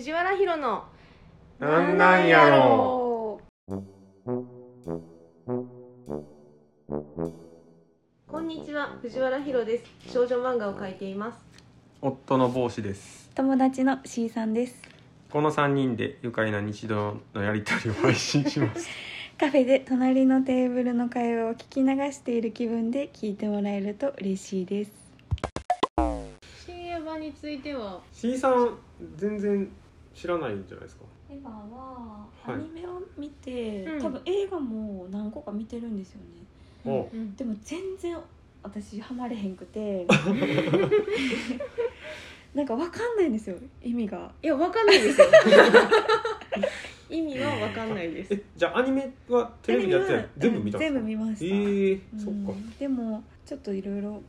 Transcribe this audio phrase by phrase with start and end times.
[0.00, 0.84] 藤原ヒロの
[1.58, 3.38] なんなんやろ
[8.26, 9.84] こんにちは藤原ヒロです。
[10.10, 11.38] 少女漫画を描いています。
[12.00, 13.30] 夫の帽子です。
[13.34, 14.80] 友達の C さんです。
[15.30, 18.88] この3人で愉快な日常のやりとりを配信します。
[19.36, 24.92] カフェで隣のテーブルの会話を聞き流している気分で聞いてもらえると嬉しいです。
[26.64, 28.00] 深夜版については。
[28.12, 28.78] C さん
[29.16, 29.70] 全然
[30.20, 31.04] 知らないんじゃないですか？
[31.30, 34.02] エヴァははいアニメを見て、うん。
[34.02, 36.26] 多分映画も何個か見てるんですよね。
[36.84, 37.08] お。
[37.12, 38.16] うんでも全然
[38.62, 40.06] 私ハマれへんくて。
[42.54, 44.30] なんかわかんないんですよ意味が。
[44.42, 45.26] いやわかんないですよ。
[47.08, 48.34] 意味はわかんないです。
[48.34, 50.98] えじゃあアニメはテレビでやって全部見たんですか？
[50.98, 51.44] 全部見ました。
[51.44, 52.60] えーうんそっか。
[52.78, 54.20] でもちょっといろいろ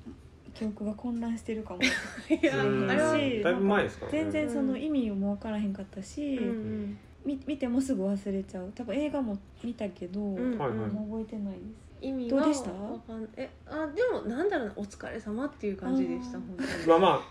[0.54, 1.80] 記憶が混乱してるかも。
[2.30, 2.90] いやうん。
[2.90, 8.72] あれだいぶ前ですか全然その意味も分からへんかったし、うん見てもすぐ忘れちゃう。
[8.74, 11.64] 多分映画も見たけど、うんもう覚えてないです。
[12.02, 12.72] 意味はどうでした？
[12.72, 14.74] わかんえあでもなんだろうな。
[14.78, 16.70] お疲れ様っていう感じでした本当に。
[16.88, 17.22] まあま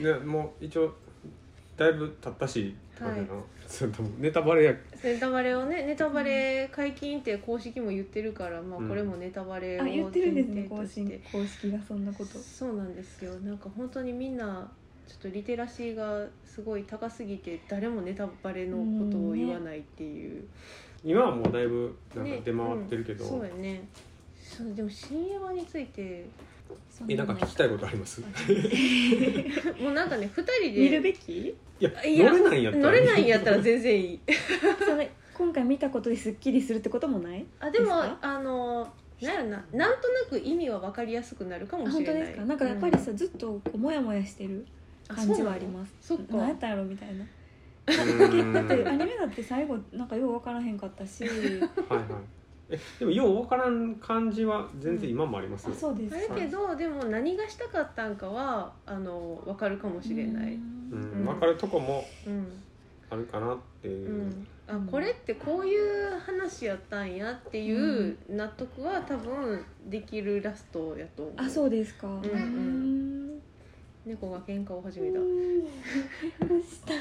[0.00, 0.02] あ。
[0.02, 0.94] ねもう一応
[1.78, 3.10] だいぶ経ったしは
[3.66, 4.74] それともネタバレや。
[5.04, 8.88] ネタバレをねネタバレ解禁って公式も言ってるから、まあ、うん。
[8.88, 12.38] これもネタバレをあ言ってるんですね前公式公式がそんなこと。
[12.38, 13.32] そうなんですよ。
[13.40, 14.68] なんか本当にみんな
[15.06, 20.44] ちょっとリテラシーがすごい高すぎて誰もネタバレのことを言わないっていう、
[21.04, 23.30] 今はもうだいぶなんかね出回ってるけど、うん。
[23.30, 23.88] そうやね。
[24.42, 26.26] そうでも深夜版について
[26.57, 26.57] そ
[27.08, 28.20] えなんか聞きたいことあります？
[29.80, 31.38] もうなんかね2人で見るべき？
[31.38, 32.84] いや乗れないんやったら。
[32.86, 34.20] 乗れないんやったら全然いい。
[34.84, 37.46] それ今回見たことですっきりするってこともない？
[37.60, 42.14] あでもあのなんやろななんとなく意味は分かりやすくなるかもあしれない。
[42.14, 42.44] 本当ですか？
[42.46, 44.66] なんかやっぱりさ、ずっとこうモヤモヤしてる
[45.06, 45.94] 感じはあります。
[46.00, 46.24] そっか。
[46.36, 47.24] 何やったんやろみたいな。
[47.88, 51.24] だってアニメだって最後なんかよう分からへんかったし。
[51.24, 52.08] はいはい
[52.70, 56.14] えでもよう分からん感じは全然今もありますよ、あそうです。
[56.14, 60.58] あるけどでも何がしたかったんかはあの分かるかもしれない、う
[60.92, 61.22] うん。
[61.22, 62.46] ん分かるとこもうん。
[63.10, 64.10] あるかなっていう。
[64.10, 71.34] う、ん、あこれってこういう話やったんやっていう納得は多分できるラストやと思う。
[71.38, 72.06] あそうですか。
[72.06, 73.40] んうん。
[74.04, 75.18] 猫が喧嘩を始め た。
[75.18, 75.24] ど
[76.54, 76.92] うした？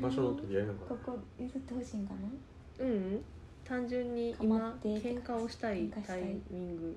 [0.00, 2.84] 場所の取り合いなのかここ譲ってほしいんかな？
[2.84, 3.22] うん
[3.70, 6.96] 単純に今喧嘩をしたいタイミング。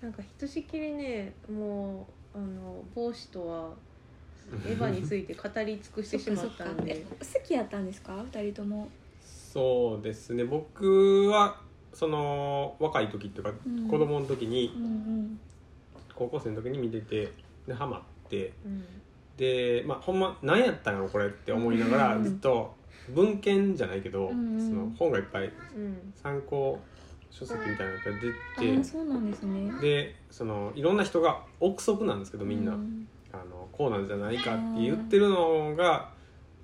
[0.00, 3.70] なんかひとしきりねもうあの帽子とは
[4.66, 7.00] エヴァについて語り尽くしてしまったんで。
[7.00, 8.24] え好きやったんですか？
[8.32, 8.88] 二人とも。
[9.20, 10.44] そうですね。
[10.44, 11.60] 僕は
[11.92, 13.86] その若い時っていうか、うん。
[13.86, 15.40] 子供の時にうんうん。
[16.14, 17.32] 高校生の時に見てて
[17.66, 18.54] でハマって。
[18.64, 18.84] うん。
[19.36, 22.24] でまあほんま何やったんやろこれって思いながらうん。
[22.24, 22.77] ずっと
[23.14, 24.68] 文献じゃないけど、うんうん。
[24.68, 26.78] その本がいっぱいうん参考
[27.30, 28.04] 書籍みたいなのが
[28.58, 29.70] 出てそうなんですね。
[29.80, 32.78] でそのいろんな人が憶測なんですけどみんな、う
[33.32, 36.10] あのこうなんじゃないかって言ってるのが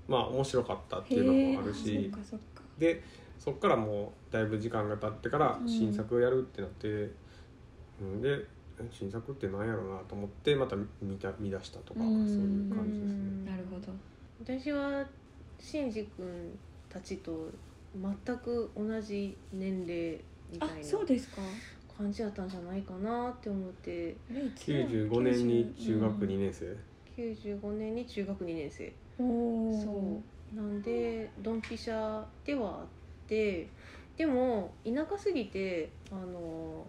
[0.08, 2.62] まあ面白かったっていうのもあるへしーそっかそっか。
[2.78, 3.02] で
[3.38, 5.68] そっからもうだいぶ時間が経ってからうん。
[5.68, 7.10] 新作をやるってなって、
[8.00, 8.46] うん、で
[8.80, 13.50] え新作って何やろうなと思ってまた見た見出したとかそううんいう感じですね。
[13.50, 13.92] なるほど。
[14.42, 15.06] 私は
[15.64, 16.26] シンジ君
[16.90, 17.48] たちと
[17.96, 20.20] 全く同じ年齢
[20.52, 21.40] みたあいなそうですか。
[21.96, 24.14] 感じやったんじゃないかなって思って。
[24.30, 26.76] あれいつや95年に中学2年生、
[27.16, 28.92] 95年に中学2年生。
[29.18, 29.82] おー。
[29.84, 30.22] そ
[30.52, 30.56] う。
[30.56, 32.86] なんでドンピシャではあっ
[33.26, 33.66] て
[34.16, 36.84] でも田舎すぎてあの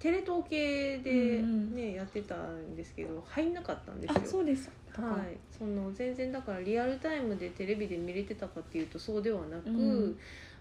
[0.00, 1.92] テレ東系で、ねうんうん。
[1.92, 4.20] やってたんですけど入んなかったんですよ。
[4.24, 4.70] あそうです
[5.00, 10.18] かはい、その全然だからリアルタイムでテレビで見れてたかっていうとそうではなく、うん。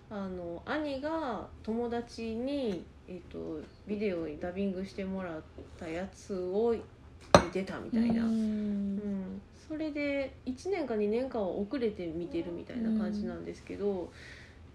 [0.09, 5.41] あの兄が友達に、えっとビデオにダビングしてもらっ
[5.77, 8.95] たやつを見てたみたいな、ううん。
[8.95, 14.09] んそれで1年か2年間は遅れて見てるみたいな感じなんですけど、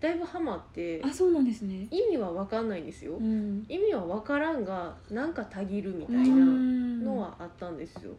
[0.01, 1.87] だいぶハマってあそうなんですね。
[1.91, 3.65] 意味は分かんないんですよ、うん。
[3.71, 6.73] 意味は分からんがなんかたぎるみたいな。
[7.03, 8.13] のはあったんですよ。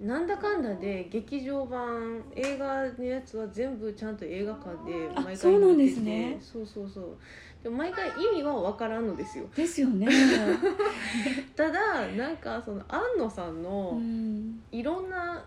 [0.00, 6.38] なんだかんだで劇場版映画のやつは全部ちゃんと映画館であ毎回そうなんですね。
[6.40, 7.18] そうそうそう。
[7.62, 9.46] でも毎回意味は分からんのですよ。
[9.54, 10.06] ですよね。
[11.56, 14.60] ただなんかその安野さんうのん。
[14.70, 15.46] いろんな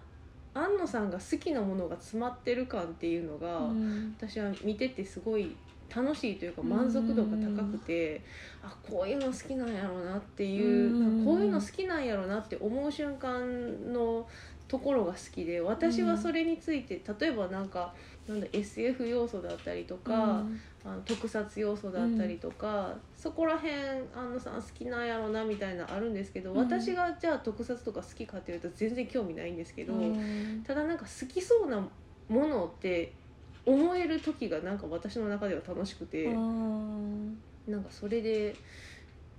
[0.56, 4.16] 安野さんが好きなものが詰まってる感っていうのが、うん。
[4.18, 5.56] 私は見ててすごい
[5.94, 8.22] 楽しいというか満足度が高くて、
[8.62, 14.28] あこういうの好きなんやろうなっていう、うんこういうの好きなんやろうなって思う瞬間の
[14.68, 17.94] ところが好きで私はそれについて、例えばなんか
[18.28, 20.46] なんだ SF 要素だったりとか、
[20.86, 26.58] あの特撮要素だったりとか、そこら辺安野さん好きなんやろうなみたいなあるんですけど、うん。
[26.60, 30.64] 私がじゃあ特撮とか好きかっていうと全然興味ないんですけど、うん。
[30.66, 31.82] ただなんか好きそうな
[32.30, 33.14] ものって
[33.70, 37.38] 思える時がなんか私の中では楽しくて、うん
[37.68, 38.56] なんかそれで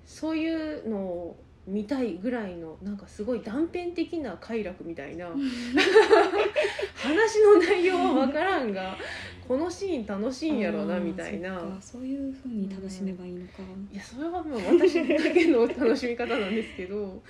[0.06, 1.36] そういうのを
[1.66, 5.26] 見たいぐらいのなんかすごい断片的な快楽みたいな
[6.94, 8.96] 話の内容は分からんが
[9.46, 11.76] このシーン楽しいんやろうなみたいな。
[11.80, 13.54] そういう風に楽しめばいいのか、
[13.92, 17.20] いやそれはもう私だけの楽しみ方なんですけど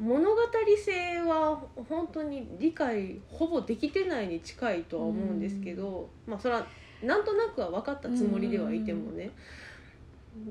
[0.00, 0.36] 物語
[0.76, 6.66] 性は本当に理解ほぼできてないに近いとは思うんですけど、まあそれは
[7.02, 9.30] なんとなくは分かったつもりではいてもね、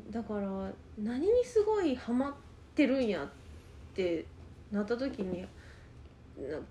[0.10, 2.34] だから何にすごいハマっ
[2.76, 3.28] てるんやっ
[3.94, 4.26] て
[4.72, 5.48] なった時にな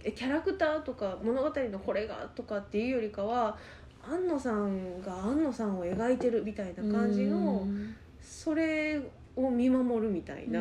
[0.03, 3.57] キャラクターとか物語のこれがとかっていうよりかは
[4.03, 7.95] 安野さんが安野さんを描いてるみたいな感じのうん。
[8.21, 9.01] それ
[9.37, 10.61] を見守るみたいな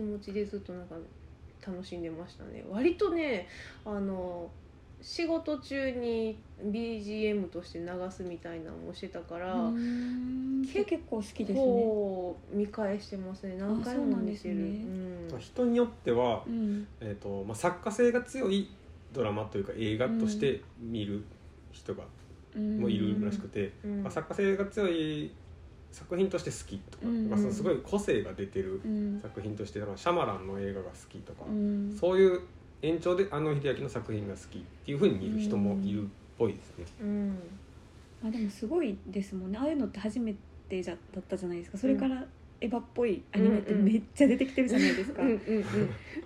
[0.00, 0.94] 気持ちでずっとなんか
[1.66, 2.64] 楽しんでましたね。
[2.70, 3.48] 割とね
[3.84, 4.50] あの
[5.02, 10.62] 仕事中に BGM として流すみたいなのもしてたから、うん。
[10.62, 11.58] 結結構好きですね。
[11.58, 13.56] こう見返してますね。
[13.58, 14.38] 何回も見てる。
[14.38, 14.54] すね。
[15.32, 15.38] うん。
[15.38, 16.86] 人によっては、うん。
[17.00, 18.70] えーとまあ、作家性が強い
[19.12, 21.24] ドラマというか映画として見る
[21.72, 22.04] 人が
[22.54, 24.02] もいるらしくて、うん。
[24.02, 25.30] まあ、作家性が強い
[25.92, 29.20] 作品として好きとか、うんまあ、そのすごい個性が出てるうん。
[29.20, 31.96] 作品として、だからシャマランの映画が好きとか、うん。
[31.98, 32.40] そういう
[32.82, 36.06] 延長であの秀明の作品が好きっていうふうに見る人もいるっ
[36.38, 36.84] ぽいですね。
[37.02, 37.38] うん。
[38.22, 39.58] まあでもすごいですもんね。
[39.58, 40.34] ああいうのって初め
[40.68, 41.78] てじゃだったじゃないですか。
[41.78, 42.24] それから
[42.60, 45.42] エヴァっぽいアニメってうんうんめっちゃ出てきてるじゃないですか、うんうんエ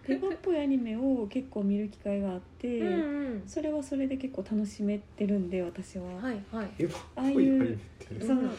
[0.08, 2.90] ヴァっぽいアニメを結構見る機会があって、うんう
[3.36, 3.42] ん。
[3.46, 6.70] それはそれで結構楽しめてるんで私は、はいはい。
[6.78, 8.24] エヴァっぽいアニメって。
[8.24, 8.50] その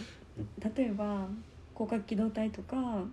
[0.76, 1.28] 例えば
[1.74, 3.06] 広角機動隊とかあ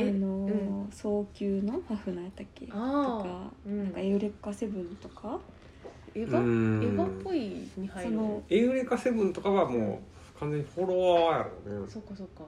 [0.00, 2.66] えの、うん早急のファフナーやったっけ？
[2.66, 3.84] とあか、ーうん。
[3.84, 5.38] なんかエウレカセブンとか？
[6.14, 6.38] エヴァ？
[6.40, 6.82] うん。
[6.82, 7.38] エヴァっぽい
[7.76, 8.10] に入る。
[8.10, 10.00] そのエウレカセブンとかはも
[10.36, 11.86] う完全にフォロワーやろうね。
[11.88, 12.44] そっかそっか。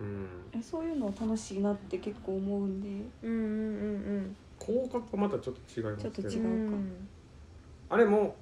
[0.00, 0.62] うん。
[0.62, 2.88] そういうの楽しいなって結構思うんで。
[3.22, 3.44] うんうんう
[4.18, 6.28] ん広角はまたちょっと違いますけど。
[6.28, 7.08] ちょっと違ううん。
[7.88, 8.36] あれも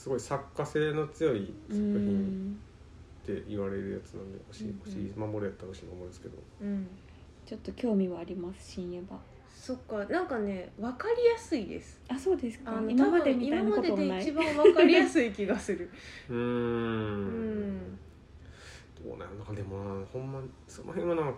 [0.00, 2.58] すごい作家性の強い作う品ん
[3.22, 6.38] って言われるやつなんで星うん星守るやったら星守るですけど。
[6.62, 6.88] うん。
[7.44, 9.16] ちょっと興味はあります新エヴァ
[9.54, 10.02] そっか。
[10.06, 12.00] なんかね分かりやすいです。
[12.08, 12.80] あそうですか。
[12.88, 14.26] 今までみたいなこともない。
[14.26, 15.90] 今までで一番分かりやすい気がする。
[16.30, 17.76] うーうん。
[17.76, 17.98] ん
[19.04, 21.34] どうなんなんかでもなほんまその辺はな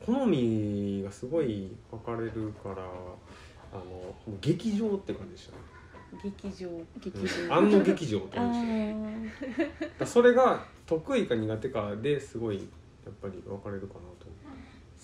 [0.00, 2.76] 好みがすごい分かれるから
[3.72, 5.58] あの劇場って感じでしたね
[6.22, 6.68] 劇場。
[7.00, 12.62] 劇うん場あの劇場ってあ感じでしたーだそれが得意か苦手かですごいや
[13.10, 14.26] っぱり分かれるかなと。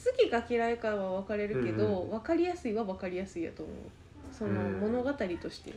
[0.04, 2.10] 好きか嫌いかは分かれるけど、うんうん。
[2.10, 3.76] 分かりやすいは分かりやすいやと思う。
[4.32, 4.80] そのうん。
[4.80, 5.72] 物語として、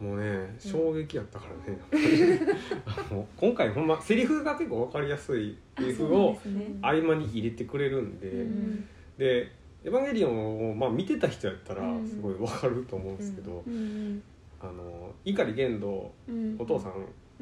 [0.00, 2.40] もうね衝撃やったからね、
[2.86, 6.38] あの今回ほんまセリフが結構分かりやすいセリフを
[6.80, 8.88] 合間に入れてくれるんで、うん
[9.18, 9.52] で
[9.84, 14.22] 「エヴァンゲリオン」を、まあ、見てた人やったらうんすごい分かると思うんですけど、うん
[14.60, 16.56] あの碇玄道うん。
[16.58, 16.92] お父さん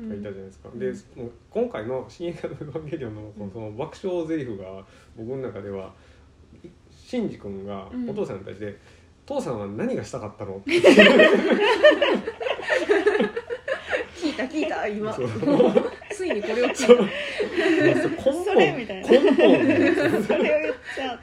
[0.08, 3.50] がいたじゃないですか、でもう今回の「新映画のエヴァンゲリオンの」うん。
[3.50, 4.84] その爆笑ゼリフが
[5.16, 5.92] 僕の中では
[6.62, 8.08] いシンジ君がうん。
[8.10, 8.76] お父さんに対して
[9.26, 10.70] 「父さんは何がしたかったの?」って。
[14.18, 15.12] 聞いた聞いた今。
[16.12, 16.94] ついにこれを聞いた。
[16.94, 19.08] 根本それみたいな。
[19.08, 19.92] 根本ね
[20.26, 21.18] それを言っちゃう。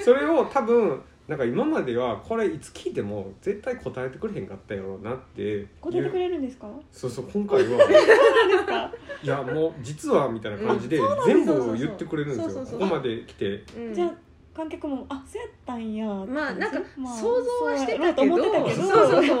[0.00, 6.66] それを多分なんか今まではこれいつ聞いても絶対答えてくれへんかったやろうなって答えてくれるんですか？
[6.90, 7.78] そうそう今回は。
[7.78, 8.06] そうです
[8.66, 8.92] か？
[9.22, 12.64] いやもう実はみたいな感じでうん全部言ってくれるんですよ。
[12.64, 13.62] ここまで来て。
[13.76, 14.14] うんじゃあ
[14.52, 19.36] 観客もあそうやったんやってまあなんかまあ想像はしてたけどそうやろうと思ってたけどそうそうそう。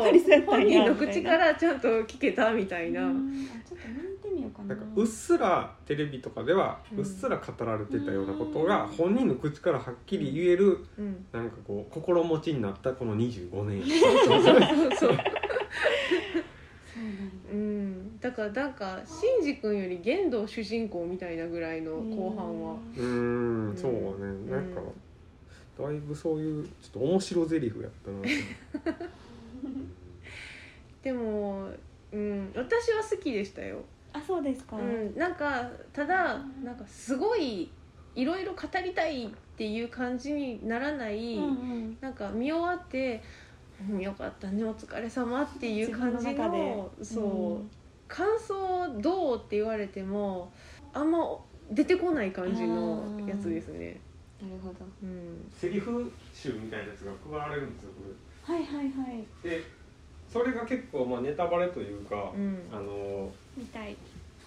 [0.46, 3.94] 本や人の口からちゃんと聞けたみたいな、うんあちょっと見
[4.30, 4.74] てみようかな。
[4.74, 8.88] なんかうっすらテレビとかではうっすら語られてたようなことがうん。
[8.88, 13.82] 本人の口からはっきり言えるうん、なんかこう心持ちになったこの25年。
[14.26, 14.96] そうそうそう。
[14.96, 15.10] そう。
[15.10, 15.24] なんや
[17.52, 24.50] うん、だからなんかシンジ君より玄道主人公みたいなぐらいの後半は、うーんそうね。
[24.50, 24.80] なんか
[25.82, 28.18] だいぶそういうちょっと面白ゼリフやったな。
[31.02, 31.70] でも、
[32.12, 37.70] うん、私は好きでしたよ、あそうですか、うん、なんかただなんかすごい
[38.14, 41.98] いろいろ語りたいっていう感じにならない、うんうん。
[42.00, 43.22] なんか見終わって
[43.88, 47.04] 「うん、よかったねお疲れ様っていう感じの中ので。
[47.04, 47.76] そう、
[48.08, 50.52] 感想どうって言われても
[50.92, 51.18] あんま
[51.70, 54.00] 出てこない感じのやつですね。
[54.42, 54.86] なるほど。
[55.02, 55.50] うん。
[55.52, 57.90] セリフ集みたいなやつが配られるんですよ
[58.44, 59.24] こはいはいはい。
[59.44, 59.62] れで
[60.32, 62.58] それが結構まあネタバレというか、うん。
[62.72, 63.96] あの見たい。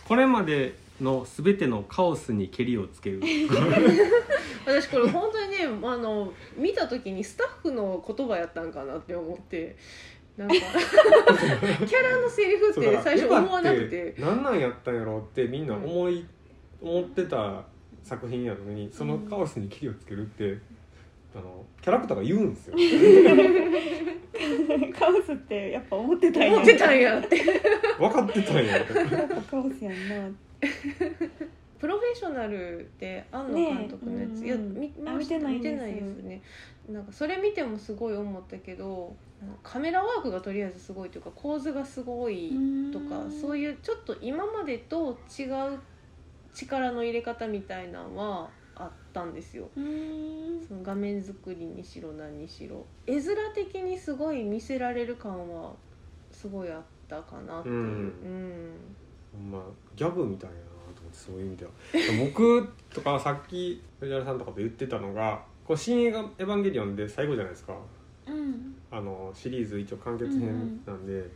[0.08, 3.22] これまでの全てのカオスにけりをつける。
[4.66, 9.76] 私これ本当にねあの見た時にスタッフの言葉やったんかなって思って。
[10.38, 10.56] なんか
[11.86, 14.16] キャラのセリフって最初思わなくて。
[14.18, 16.26] 何なんやったんやろうってみんな思い、
[16.82, 17.64] 思ってた
[18.04, 20.58] 作品やのにそのカオスにけりをつけるって、
[21.36, 22.76] あのキャラクターが言うんですよ。
[24.98, 26.54] カオスってやっぱ思ってたんや。
[26.54, 27.42] 思ってたんやって。
[27.98, 28.86] 分かってたんややっ
[29.28, 30.32] ぱカオスやんな。
[31.80, 34.74] プロフェッショナルって安野監督のやつ、ねえいやうん。
[34.80, 36.24] 見あ見てないんです。
[36.24, 36.42] ね。
[36.90, 39.16] なんかそれ見てもすごい思ったけど
[39.62, 42.52] カメラワークがとりあえずすごいというか構図がすごい
[42.92, 45.80] とかそういういうちょっと今までと違う
[46.54, 49.70] 力の入れ方みたいなのはあったんですよ。
[49.76, 49.80] そ
[50.74, 52.86] の画面作りにしろ何にしろ。
[53.06, 55.74] 絵面的にすごい見せられる感は
[56.32, 58.74] すごいあったかなっていう、うん。
[59.36, 59.52] うん。
[59.52, 59.62] まあ
[59.96, 60.62] ギャグみたいやな
[60.96, 61.72] と思ってそういう意味では。
[62.26, 67.76] 僕とかさっき藤原さんとかと言ってたのが「こう新映画エヴァンゲリオン」で最後じゃないですか。
[68.28, 68.76] うん。
[68.90, 71.28] あのシリーズ一応完結編なんで、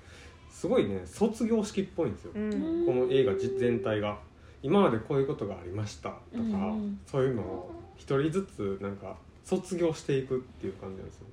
[0.49, 2.85] すごいね卒業式っぽいんですよ、うん。
[2.85, 4.19] この映画じ全体が
[4.63, 6.47] 今までこういうことがありましたとか、うんう
[6.87, 6.99] ん。
[7.05, 11.27] そういうのを一人ずつなんか卒業していくっていう感じなんですよ。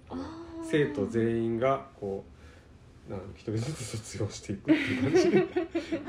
[0.63, 2.25] 生徒全員がこ
[3.09, 5.31] うなんか一人ずつ卒業していくっていう感じ。
[5.31, 5.47] で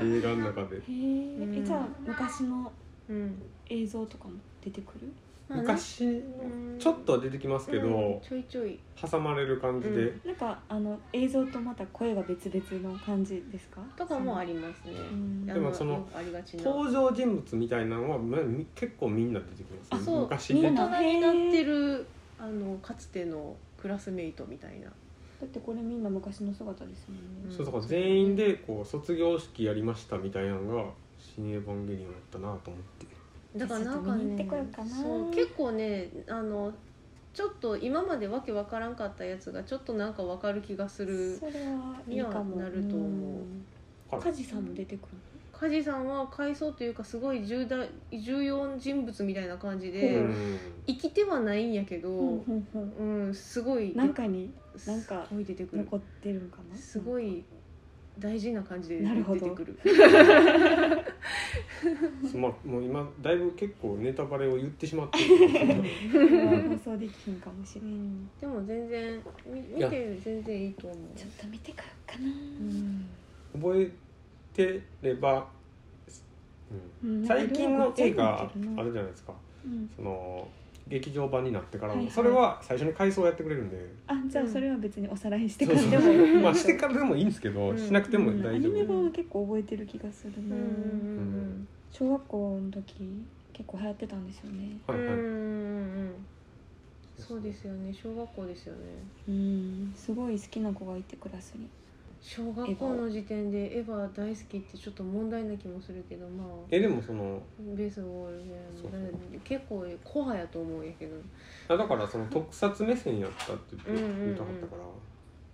[0.18, 0.76] 映画の中で。
[0.76, 2.72] へええじゃあ昔の
[3.08, 3.42] うん。
[3.68, 5.08] 映像とかも出てくる？
[5.48, 8.20] まあ昔うんちょっとは出てきますけど、うん。
[8.20, 8.78] ちょいちょい。
[9.00, 10.20] 挟まれる感じで、うん。
[10.26, 13.80] なんかあの映像とまた声が別々の感じですか？
[13.96, 14.92] とかもありますね。
[15.12, 15.50] うん。
[15.50, 16.64] あでもそのよくありがちな。
[16.64, 19.98] 登場人物みたいなのはまあみ結構みんな出てきますね。
[19.98, 20.20] あそう。
[20.22, 22.06] 昔みん大な人になってる
[22.38, 24.86] あのかつてのクラスメイトみたいな。
[25.40, 33.06] だってこれみんな昔の姿ですもんね、そうだから全員でこう卒業式やりましたみたいなのが「新エヴァンゲリオン」やったなと思って
[33.58, 34.48] だからなんかね
[35.28, 36.72] う結構ねあの
[37.32, 42.56] ちょっと今までわけわからんかったやつがちょっっとなんかわかる気がするそれはいいかも。
[42.56, 44.20] にはなると思う。
[44.20, 45.06] 梶さんも出てくる
[45.52, 50.20] 梶さんは回想というかすごい重大重要人物みたいな感じで、う。
[50.22, 53.26] ん生きてはないんやけど、の、うんうんうん。
[53.26, 54.54] うん、すごいなんかに
[54.86, 55.84] なんかすごい出てくる。
[55.84, 56.76] 残ってるんかな？
[56.76, 57.44] すごい
[58.18, 59.40] 大事な感じでなるほど。
[59.40, 59.78] 出てくる
[62.34, 65.26] まあもう今だいぶ結構ネタバレを言ってしまってる。
[66.84, 68.30] 放送できひんかもしれない、うん。
[68.40, 70.98] でも全然み見やて全然いいと思う。
[71.16, 73.08] ちょっと見てこようかな、うん。
[73.54, 73.90] 覚え
[74.52, 75.48] てれば、
[77.02, 77.20] うん。
[77.20, 79.34] うん最近の映画あるじゃないですか。
[79.64, 79.90] うん。
[79.94, 80.48] その
[80.88, 82.14] 劇場版になってからも、はいはい。
[82.14, 83.76] それは最初に回想をやってくれるんで。
[84.06, 87.78] あじゃあそれは別におさらいしてからでもまあしてからでもいいんですけど、うん。
[87.78, 93.24] しなくてもうん大丈夫、アニメ版は結構覚えてる気がするな、うんうん小学校の時
[93.54, 94.76] 結構流行ってたんですよね。
[94.86, 95.16] うんうんはい
[96.06, 96.14] はい、
[97.16, 97.92] そうですよね。
[97.94, 98.80] 小学校ですよね。
[99.28, 99.92] うん。
[99.96, 101.66] すごい好きな子がいてクラスに
[102.28, 108.52] 小学校の時点でエヴァ大好きってちょっと問題な気もするけどまあえでもそのベースボールね
[109.44, 111.14] 結構コハやと思うんやけど。
[111.68, 114.24] あだからその特撮目線やったって言ってうんうんうん。
[114.24, 114.82] 言いたかったから、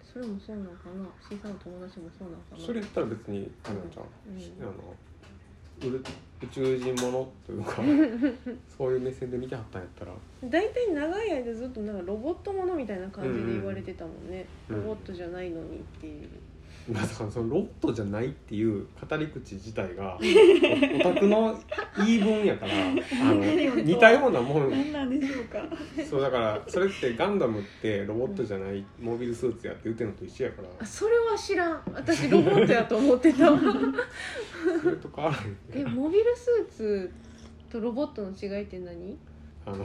[0.02, 1.04] それもそうなのかな。
[1.28, 2.58] C さんの友達もそうなのかな。
[2.58, 4.68] それ言ったら別にあれなんちゃう、うん。
[4.68, 4.72] あの
[6.42, 7.82] 宇宙人ものというか
[8.78, 10.12] そういう目線で見てはったんやったら。
[10.48, 16.51] 大体長い間ずっとなんかロボットものみたいな感じで言われてたもんね、うんロボットじゃないのにっていう、まあ
[16.90, 21.56] だからそのロボットじゃないっていう語り口自体が オタクの
[21.98, 22.72] 言い分やから
[23.30, 24.70] あの似たようなもん。
[24.70, 25.62] 何なんでしょうか。
[26.08, 30.68] そうだからそれってガンダムってロボットじゃないモビルスーツやって言ってるのと一緒やから。
[30.80, 31.82] あそれは知らん。
[31.94, 33.46] 私ロボットやと思ってた。
[34.82, 35.36] それと変わら
[35.78, 37.10] へんえモビルスーツ
[37.70, 39.16] とロボットの違いって何？
[39.64, 39.84] あの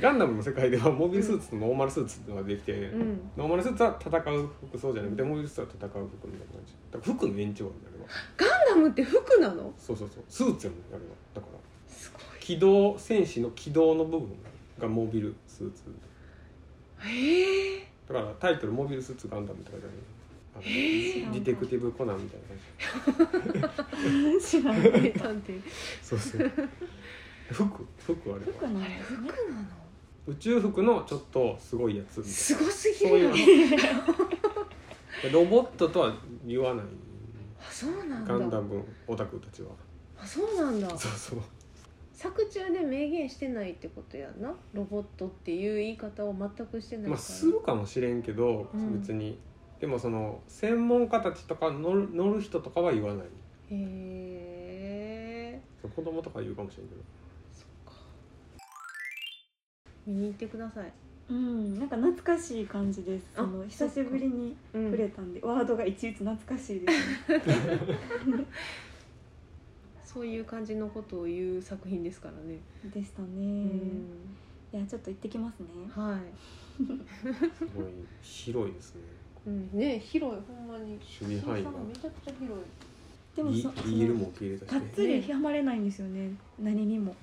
[0.00, 3.30] ガンダムの世界ではモビルスーツとノーマルスーツっていうのができて、うん。
[3.36, 6.74] ノーマルスーツは戦う服装じゃなくてモビルスーツは戦う服みたいな感じ。
[6.90, 9.72] だから服の延長になるわガンダムって服なの？
[9.78, 10.24] そうそうそう。
[10.28, 11.00] スーツやもんあれは。
[11.34, 11.58] だから。
[11.94, 12.22] すごい。
[12.40, 14.30] 機動戦士の機動の部分
[14.78, 15.82] がモビルスーツ
[17.06, 17.86] へえ。
[18.08, 19.96] だからタイトル「モビルスーツガンダム」って書いてある。
[20.62, 24.44] ディテクティブコナンみたいな感じ。
[24.44, 25.62] 知らん名探偵
[26.02, 26.50] そうそう。
[27.52, 27.86] 服。
[27.98, 28.80] 服あれ服なの？
[30.26, 32.36] 宇宙服のちょっとすごいやつみたいな。
[32.36, 33.78] すごすぎそうるよいう
[35.32, 36.14] ロボットとは
[36.46, 36.84] 言わない。
[37.60, 38.34] あそうなんだ。
[38.34, 39.70] ガンダムオタクたちは。
[40.18, 40.88] あそうなんだ。
[40.90, 41.38] そうそう。
[42.12, 44.54] 作中で明言してないってことやんな？
[44.74, 49.00] ロボットっていう言い方を全くしてないから、まあするかもしれんけど、うん。
[49.00, 49.38] 別に。
[49.80, 53.26] でもその専門家たちとか乗る乗る人とかは言わない。
[53.72, 57.00] へえ子供とか言うかもしれんけど
[60.10, 60.92] 見に行ってください、
[61.28, 63.24] うんなんか懐かしい感じです。
[63.36, 64.90] ああの久しぶりにうん。
[64.90, 67.32] 触れたんで、ワードがいちいち懐かしいです。
[67.32, 68.44] ね
[70.04, 72.58] そういう感じのことを言う作品ですからね、
[72.92, 74.36] でしたね、うん。
[74.72, 75.66] いやちょっと行ってきますね。
[75.88, 76.18] はい、
[76.76, 76.82] す
[77.76, 77.86] ごい
[78.20, 79.02] 広いですね。
[79.46, 80.98] うん、ね広いほんまに。
[81.22, 81.70] 守備範囲が。
[81.70, 82.64] めちゃくちゃ広い。
[83.36, 84.80] でも B- そ BL も受け入れたしね。
[84.80, 86.32] がっつりはまれないんですよね。
[86.58, 87.14] 何にも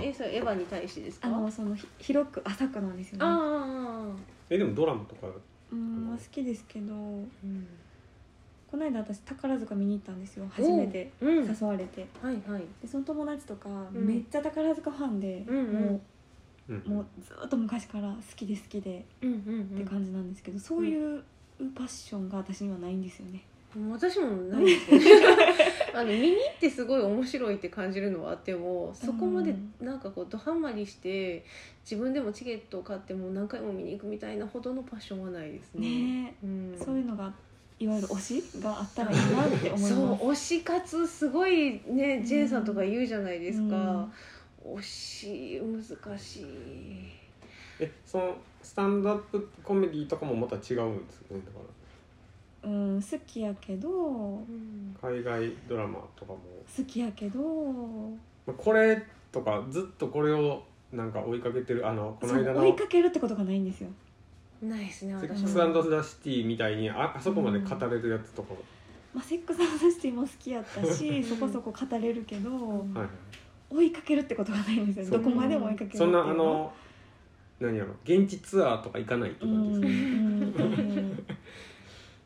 [0.00, 1.28] えそれエヴァに対してですか？
[1.28, 3.24] あのそのひ広く浅くなんですよね。
[3.24, 4.16] ああ
[4.50, 5.26] えでもドラマとか。
[5.72, 6.94] うんまあ好きですけど。
[6.94, 7.66] うん。
[8.70, 10.46] この間私宝塚見に行ったんですよ。
[10.50, 11.10] 初めて。
[11.20, 11.38] うん。
[11.40, 12.06] はい誘われて。
[12.22, 12.36] はい
[12.80, 14.06] でその友達とかうん。
[14.06, 15.64] めっちゃ宝塚ファンで、うんうん。
[15.64, 16.00] も
[16.68, 21.22] うんうもうずっと昔から好きで好きでうんうんって感じなんですけど、そういう
[21.74, 23.42] パッションが私にはないんですよね。
[23.76, 25.00] うん私もないですね
[25.94, 31.44] あの見に行ってすごい面白いって感じるのはあってもそこまでなんかこうドハマりして
[31.84, 35.88] 自分でもチケットを買ってもう何回も見に行くみたいなほどのパッションはないですね。
[35.88, 36.72] ねうん。
[36.74, 37.32] え、そういうのが
[37.78, 39.88] いわゆる推しがあったらいいなって思います。
[39.88, 44.08] そう推し活すごいねジェイさんとか言うじゃないですか、
[44.64, 47.22] 推し難しい。
[47.80, 51.58] えそのスタンドアップコメディとかもまた違うんですよねだか
[52.64, 54.40] うん、好きやけど
[55.00, 56.38] 海外ドラマとかも、
[56.86, 57.40] きやけど
[58.46, 59.02] まあ、これ
[59.32, 62.54] とかずっとこれをなんか追いかけてるあのこの間の。
[62.54, 63.88] そう追いかけるってことがないんですよ。
[64.62, 68.54] ないですねセッ私クスザ・シティみたいにああそこまで語れるやつとか、
[69.12, 73.08] まあ、セックスアンドザシティも好きやったしそこそこ語れるけどんはいはい。
[73.74, 75.06] 追いかけるってことがないんですよ。
[75.06, 75.24] そう。
[75.24, 75.98] どこまでも追いかけるっていう。
[75.98, 76.72] そんなはあの
[77.58, 81.26] 何やろ現地ツアーとか行かないってうん感じうんですか、うんうん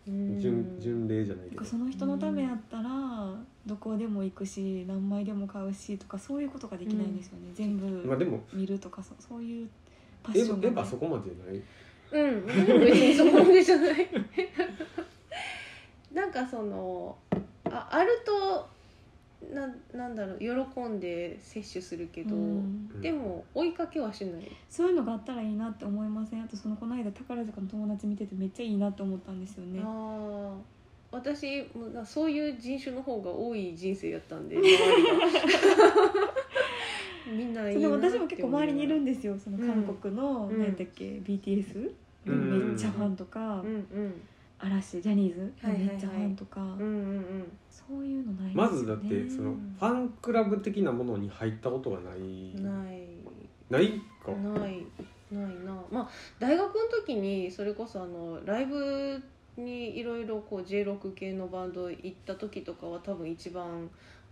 [0.07, 1.65] 巡巡礼じゃないけど。
[1.65, 3.35] その人のためやったら
[3.67, 9.69] どこでも行くし何枚でも買うしとかそういうことができないんですよね、全部まあでも見るとかそそういう
[10.23, 11.63] パエッションがヴァエヴァそこまでない？
[12.13, 12.47] うん。
[12.47, 14.09] 別にそこまでじゃない。
[16.15, 17.17] なんかその
[17.65, 18.69] ああると
[19.53, 23.01] ななんだろう喜んで摂取するけど、うん。
[23.01, 24.51] でも追いかけはしない。
[24.69, 26.43] そういうのがあったらいいなって思いません？
[26.43, 29.81] あとそのこの間宝塚の友達見ててめっちゃいいなって思ったんですよね。
[29.85, 30.57] ああ
[31.13, 34.79] 私もなそういう人種の方が多い人生やったんで 周りが。
[37.29, 40.59] みんないいなでも私も結構周りにいるんでですよその韓国の、うん。
[40.59, 41.93] 何だっけ BTS、
[42.27, 42.69] うん。
[42.69, 44.15] めっちゃファンとか、うんうん
[44.59, 52.19] 嵐ジャニーズ、めっちゃファンとか、うんうんそういうのないんですよまねずだってそのファンクラブ的なものに入ったことがない。
[52.19, 53.07] うんない。
[53.71, 54.33] ないか。
[54.33, 54.85] ない。
[55.31, 55.85] ないな。
[55.91, 59.23] まあ大学の時にそれこそあのライブ
[59.57, 63.89] にいろいろこう J6 系のバンド行った時とかは多分一番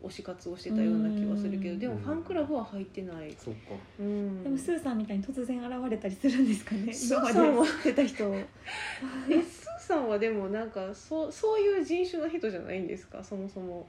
[0.06, 1.78] 推し活をしてたような気はするけどうん。
[1.78, 3.60] でもファンクラブは入ってない、そうか。
[3.98, 8.30] うん、でもスーさんみたいに突然現れたりするんですかね スー今さんはまで知ってた人。
[8.30, 8.34] を
[9.30, 13.22] えスーさんはでもなんかそうそういう人種の人じゃないんですか？
[13.22, 13.86] そもそも。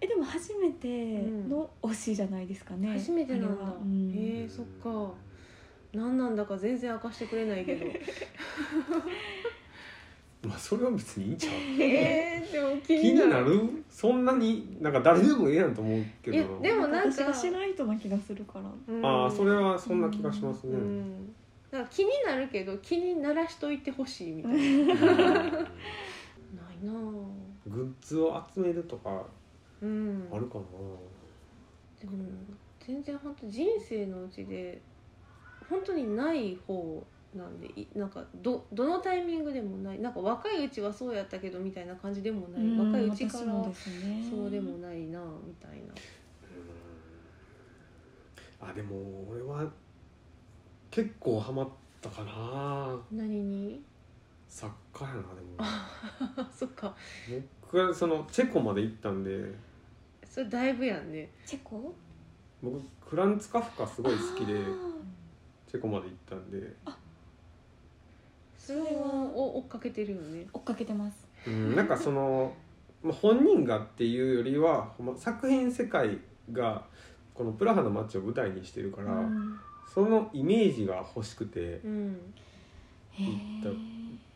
[0.00, 3.64] えでも初めての推しじゃないですかね、初めてなんだ。
[3.84, 4.12] ん。
[4.14, 5.14] へえそっか。
[5.92, 7.86] 何なんだか全然明かしてくれないけど
[10.42, 11.52] まあそれは別にいいんちゃう？
[11.82, 13.30] えー、でも気気にになる。
[13.30, 13.84] なる？
[13.90, 16.36] そんなになんか誰でもええやんと思うけど。
[16.36, 17.12] いやでもなんか。
[17.12, 18.70] 私がしない人な気がするから。
[18.94, 19.04] うん。
[19.04, 21.34] ああそれはそんな気がしますね、うん。
[21.72, 24.58] なんか気になるけど気にならしといてほしいみたいな。
[24.58, 24.86] うん。
[25.52, 25.66] ない
[26.84, 27.24] なぁ。
[27.66, 29.26] グッズを集めるとか
[29.82, 30.28] うん。
[30.32, 30.64] あるかな、
[32.00, 32.24] でも
[32.80, 34.80] 全然本当人生のうちで
[35.68, 40.00] 本当にない方なんでいなんかどどのタイミングでもない。
[40.00, 44.26] なんか若いうちはそうやったけどみたいな感じでもない、うん若いうちから私もですね。
[44.30, 45.94] そうでもないなみたいな。
[48.64, 48.70] うん。
[48.70, 48.96] あでも
[49.30, 49.70] 俺は
[50.90, 51.68] 結構ハマっ
[52.00, 52.98] たかな。
[53.12, 53.82] 何に？
[54.48, 55.28] 作家やなでも。
[55.58, 56.94] あ そっか。
[57.60, 59.54] 僕はそのチェコまで行ったんで。
[60.24, 61.30] それだいぶやんね。
[61.44, 61.94] チェコ？
[62.62, 64.64] 僕フランツ・カフカすごい好きであ
[65.66, 66.74] チェコまで行ったんで、
[68.68, 68.86] それは
[69.34, 70.40] お追っかけてるよね。
[70.40, 71.26] ー追っかけてます。
[71.46, 72.52] うん、なんかその、
[73.02, 76.18] まあ、本人がっていうよりは作品世界
[76.52, 76.84] が
[77.32, 79.58] このプラハの街を舞台にしてるから、うん。
[79.94, 82.10] そのイメージが欲しくて行
[83.60, 83.74] ったー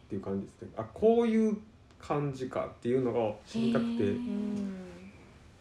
[0.09, 0.69] ていう感じですね。
[0.79, 1.59] あこういう
[2.01, 4.15] 感じかっていうのが知りたくて。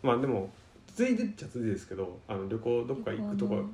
[0.01, 0.49] まあでも
[0.95, 3.65] ついでっちゃついでですけどあの旅行どっか行くとこ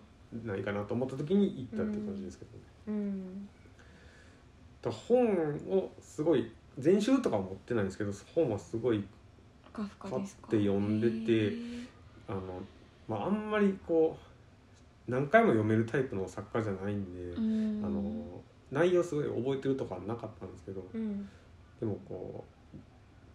[0.43, 2.57] ないかなと思った時に行ったっていう感じですけどね。
[2.87, 3.49] うん
[4.91, 5.35] 本
[5.69, 9.03] をすごい全集とかは持ってないんですけど本はすごい
[9.73, 9.89] 買っ
[10.49, 11.53] て読んでて
[12.27, 12.41] あの、
[13.07, 14.17] まあ、あんまりこ
[15.07, 17.85] う何回も読めるタイプの作家じゃないんで、うん。
[17.85, 18.01] あの
[18.69, 21.29] 内容すごい覚えてるとかはなかったんですけどうん。
[21.79, 22.43] でもこ
[22.75, 22.77] う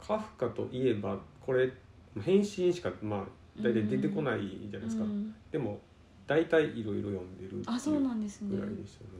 [0.06, 1.70] カフカといえばこれ
[2.20, 3.24] 返信しかまあ
[3.58, 5.34] 大体出てこないじゃないですか、うん。
[5.50, 5.78] でも
[6.26, 8.56] 大体いろいろ読んでるってあそういうなんですね。
[8.56, 9.10] ぐらいでしたね。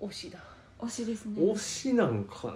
[0.00, 0.38] 推しだ
[0.80, 1.40] 推しですね。
[1.40, 2.54] 推しなんかな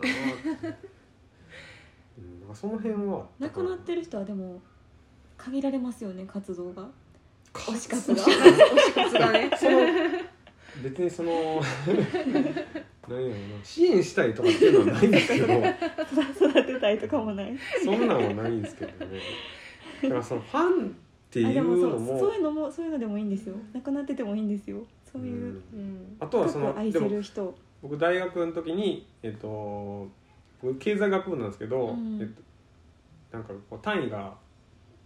[2.48, 3.26] うん、その辺は。
[3.38, 4.60] 亡くなってる人はでも
[5.36, 6.88] 限られますよね活動が。
[7.54, 8.36] 推し活活が。
[8.36, 9.50] 推し活がね。
[9.56, 9.78] その
[10.82, 11.32] 別にその
[13.08, 13.64] 何やろな。
[13.64, 15.46] 支援したいとかっていうのはないんですけど。
[15.46, 17.56] 育てたいとかもない。
[17.84, 19.20] そんなんはないんですけどね。
[20.02, 20.90] だからそのファンっ
[21.30, 23.54] ていあでもそううのもそういうのもそういうのでもいいんですよ。
[23.72, 24.82] 亡くなっててもいいんですよ。
[25.10, 25.62] そういう、うん。
[25.74, 26.16] うん。
[26.20, 30.08] あとはそ過去愛せる人僕大学の時にえっと
[30.62, 32.18] 僕経済学部なんですけど、うん。
[32.20, 32.42] えっと、
[33.36, 34.34] なんかこう単位が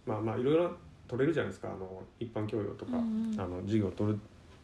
[0.05, 0.71] まあまあいろいろ
[1.07, 3.39] 取れるじゃないですかあの一般教養とか、うんうん。
[3.39, 4.19] あの授業を取る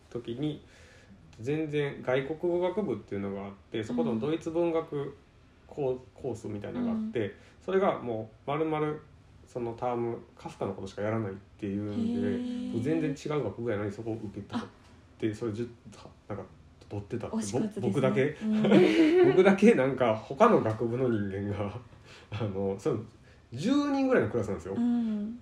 [0.09, 0.63] 時に
[1.39, 5.15] 全然外国語学部っていうのがあってそこのドイツ文学
[5.67, 8.93] コースみたいなのがあって、それがもう丸々
[9.45, 14.61] そのタームカフカのことしかやらないっていうんで全然違う学部やのにそこを受けたっ
[15.17, 15.51] てそれ
[16.27, 16.43] なんか
[16.89, 18.35] 取ってたってね、ぼ僕だけ？
[18.41, 18.63] うん。
[19.31, 21.79] 僕だけなんか他の学部の人間が
[22.31, 22.99] あのその
[23.53, 25.39] 10人ぐらいのクラスなんですよ、うん。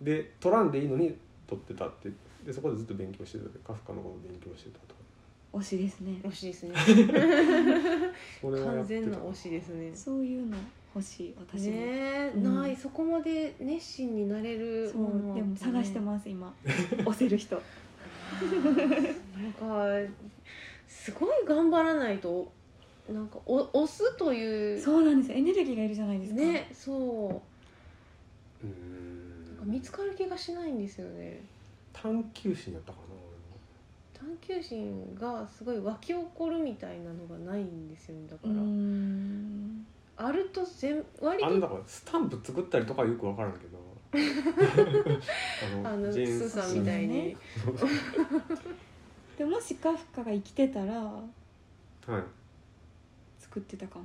[0.00, 2.10] で取らんでいいのに取ってたって。
[2.44, 3.44] でそこでずっと勉強してた。
[3.58, 4.94] カフカのこと勉強してたと。
[4.94, 5.00] か
[5.52, 6.20] 推しですね。
[6.24, 6.74] 推しですね。
[8.42, 9.90] 完全な推しですね。
[9.94, 10.56] そういうの
[10.94, 12.54] 欲しい私も、ねえ、うん。
[12.56, 16.52] ないそこまで熱心になれるそうものでも探してます今。
[17.00, 17.60] 押せる人。
[18.40, 20.12] なんか
[21.10, 22.50] すごい頑張らないと
[23.12, 25.38] なんかお押すというそうなんですよ。
[25.38, 26.40] エネルギーがいるじゃないですか。
[26.40, 27.42] ねそ
[28.62, 28.66] う。
[28.66, 31.40] うーなんかん見つかる気がしないんですよね。
[31.92, 32.98] 探求心やったか
[34.20, 39.86] 探求心がすごい湧き起こるみたいなのがないんですよねだかうら、ん。
[40.16, 43.80] あると全割となあのだからスタンプ作ったりとかはよく分からんけど。
[45.84, 47.36] あのジェーンスーさんみたいに、ね
[49.40, 51.22] でもしカフカが生きてたらはい。
[53.38, 54.04] 作ってたかも。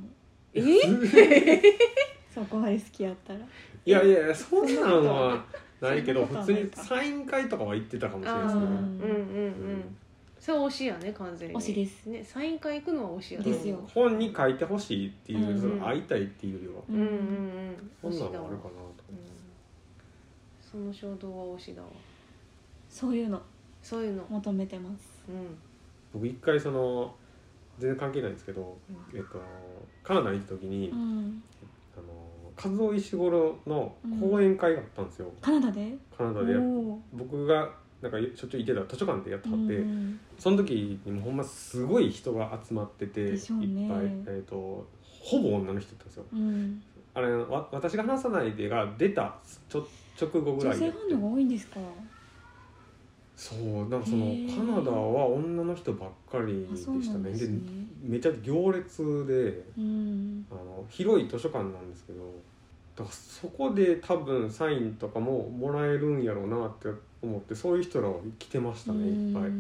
[0.54, 0.64] え？
[2.34, 3.40] そこまで好きやったら。
[3.86, 5.46] いやいやそんなんは
[5.82, 8.62] ないけど普通にサイン会とかは行ってたかもしれあないですね。
[8.62, 8.66] ー。
[8.66, 9.98] うんうんうん。
[10.40, 11.56] それ推しやね完全に。
[11.56, 12.06] 推しです。
[12.06, 13.86] ねサイン会行くのは推しやですよ。
[13.94, 15.60] 本に書いてほしいっていう、うん。
[15.60, 16.74] その会いたいっていうよりは。
[16.88, 17.92] うんうんうん。
[18.02, 18.80] そんなん推しだわはあるかなと。
[19.10, 19.18] うん。
[20.62, 21.90] その衝動は推しだわ。
[22.90, 23.42] そういうの。
[23.84, 24.26] そういうの。
[24.30, 25.10] 求めてます。
[25.10, 25.15] うん
[26.14, 27.16] 僕一回その
[27.80, 28.78] 全然関係ないんですけど、
[29.14, 29.42] えっと、
[30.04, 31.44] カナダに行った時に、うん。
[31.98, 33.30] あの和夫石五
[33.68, 35.94] の講演会があったんですよ、カナダで？
[36.18, 36.54] カナダで
[37.14, 37.70] 僕が
[38.02, 43.58] なんかしょっちゅう行ってた図書館でやってはって、うんその時にもほんますごい人が集まってていっぱい、
[44.28, 46.26] えー、とほぼ女の人だったんですよ。
[46.34, 46.84] うん。
[47.14, 49.38] あれわ私が話さないでが出た
[49.70, 49.88] ちょ
[50.22, 50.86] 直後ぐらいで。
[50.86, 51.80] 女性ファンのが多いんですか？
[53.36, 57.32] そうなんかそのカナダは女の人ばっかりあでしたね。
[57.32, 57.60] でね。
[58.02, 60.46] めちゃ行列でうん。
[60.50, 62.20] あの広い図書館なんですけど
[62.96, 66.88] だからそこで多分サインとかももらえるんやろうなって
[67.22, 69.52] 思ってそういう人らは来てましたねいっぱい。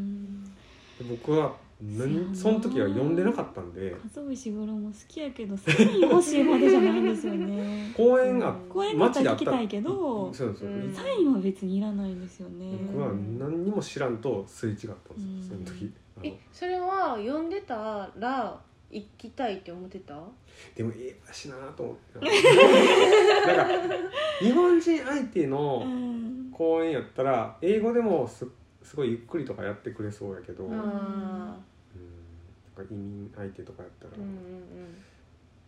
[1.09, 3.93] 僕は何その時は読んでなかったんで。
[4.15, 7.91] 和夫石黒も好きやけどサイン欲しいまでじゃないんですよね。
[7.97, 8.55] 公園が
[8.97, 10.73] 街であったきたいけどそうですよ、う。
[10.88, 10.93] ん。
[10.93, 12.77] サインは別にいらないんですよね。
[12.93, 15.65] 僕は何にも知らんとすれ違ったんですよ、うん。
[15.65, 15.91] その時。
[16.23, 18.57] えそれは読んでたら
[18.89, 20.17] 行きたいって思ってた？
[20.75, 22.19] でもええしなと思って。
[23.53, 23.95] なんか
[24.39, 26.49] 日本人相手うのん。
[26.53, 28.47] 公演やったら英語でもす
[28.86, 31.58] すごいゆっくりとかやってくれそうやけど、うん、あなんあ
[32.78, 35.04] か移民相手とかやったら、うんうんうん。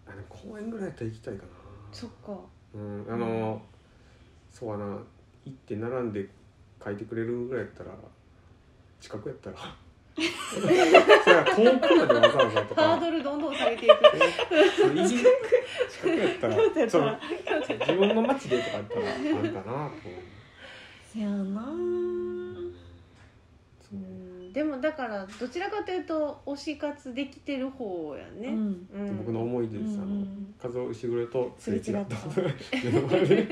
[0.08, 1.50] あでも公演ぐらいやったら行きたいかな。
[1.92, 2.38] そっか。
[2.76, 3.62] うん、あの、
[4.52, 4.98] そうやな
[5.46, 6.30] 行って並んで
[6.84, 7.92] 書いてくれるぐらいやったら
[9.02, 9.58] 近くやったら。
[10.18, 12.82] それは遠くまでわざわざとか。
[12.84, 13.96] ハードルどんどん下げていく。
[15.90, 17.18] 近くやったらその
[17.80, 19.02] 自分の町でとかやったら
[19.40, 19.94] あるかなと
[21.14, 22.27] せやなそ
[23.94, 23.96] う。
[23.96, 24.54] うん。
[24.54, 28.88] でもだからどちらかというと推し活できてる方やね、うん。
[28.94, 29.18] うん。
[29.18, 30.56] 僕の思い出です、あのうん。
[30.62, 32.16] 風尾石黒とすれ違った。
[32.18, 32.56] すれ違っ
[32.92, 33.48] 目の前で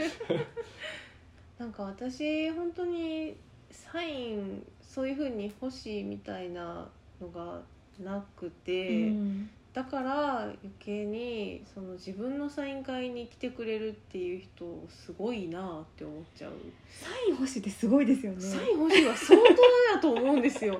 [1.58, 3.36] なんか私本当に
[3.72, 6.88] サインそういう風に欲しいみたいな
[7.22, 7.62] のが
[8.04, 16.52] なくて、うんだから余計にその自分のサイン会に来てくれるっていう人すごいなって思っちゃう、
[16.90, 18.40] サイン欲しいってすごいですよね。
[18.40, 19.46] サイン欲しいは相当
[19.94, 20.76] やと思うんですよ。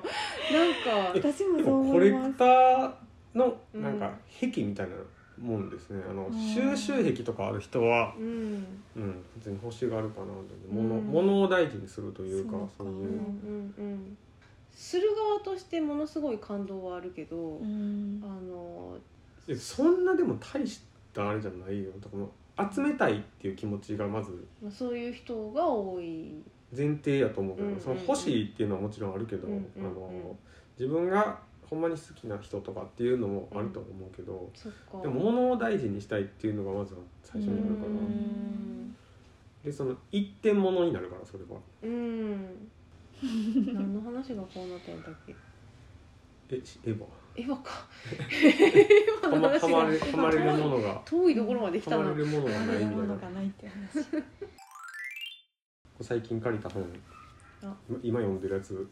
[0.50, 2.26] なんか私もそう思います。
[2.26, 2.94] レクター
[3.34, 4.96] のうんなんか癖みたいな
[5.38, 6.02] もんですね。
[6.08, 8.64] あのうん収集癖とかある人は、うん。
[8.96, 10.28] うん、別に欲しがるかな
[10.70, 10.98] 物,、う。
[10.98, 11.04] ん。
[11.04, 12.68] 物を大事にするというかそうか。
[12.78, 12.94] そういう。
[12.94, 14.16] うんうんうん
[14.76, 18.22] する側としてものすごい感動はあるけど、うん。
[18.22, 18.98] あの
[19.56, 20.82] そんなでも大し
[21.14, 21.90] たあれじゃないよ。
[21.98, 22.16] だか
[22.58, 26.42] ら集めたいっていう気持ちがまずまあそういう人が多い。
[26.76, 27.82] 前提やと思うけど、うんうんうん。
[27.82, 29.86] その欲しいっていうのはもちろんあるけど、うんうんうん。
[29.86, 30.36] あの
[30.78, 31.38] 自分が
[31.70, 35.00] ほんまに好きな人とかっていうのもあると思うけど、そっか。
[35.00, 38.94] でも物を大事にしたいっていうのがまずは最初にあるから、うん。
[39.64, 41.58] でその一点物になるからそれは。
[41.82, 42.70] うん
[43.22, 45.34] 何の話がこうなったんだっけ？
[46.50, 47.04] えしエヴァ？
[47.36, 47.86] エヴァか。
[48.30, 51.02] エヴァはの話まはまれがはまれるものが。
[51.04, 54.24] 遠いところまで来たまれるものがないみたいもなのがないっていう話。
[56.02, 56.84] 最近借りた本。
[57.62, 57.74] あ。
[58.02, 58.74] 今読んでるやつ。
[58.74, 58.88] グ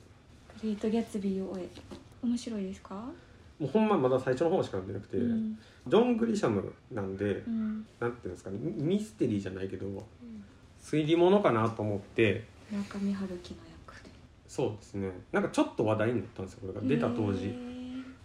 [0.63, 1.69] レート・ギャツビーを終え。
[2.23, 2.95] 面白いですか？
[2.95, 5.57] もうほんままだ最初の方しか読んでなくて、うん。
[5.87, 7.87] ジョン・グリシャムなんで、うん。
[8.01, 8.59] なんていうんですかね。
[8.59, 9.87] ミミステリーじゃないけど
[10.81, 12.45] 推理物かなと思って。
[12.71, 13.74] 村上春樹の役で
[14.55, 15.11] そうですね。
[15.33, 16.81] なんかちょっと話題になったんですよこれが。
[16.87, 17.53] 出た当時。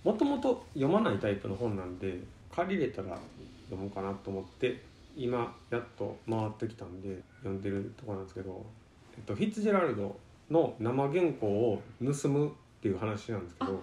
[0.03, 2.19] もともと読まないタイプの本なんで
[2.55, 3.17] 借りれたら
[3.65, 4.79] 読もうかなと思って
[5.17, 8.63] 今やっと回ってきたんで読んでるところなんですけど、
[9.17, 10.15] えっと、フィッツジェラルド
[10.51, 13.81] の生原稿を盗むっていう話なんですけど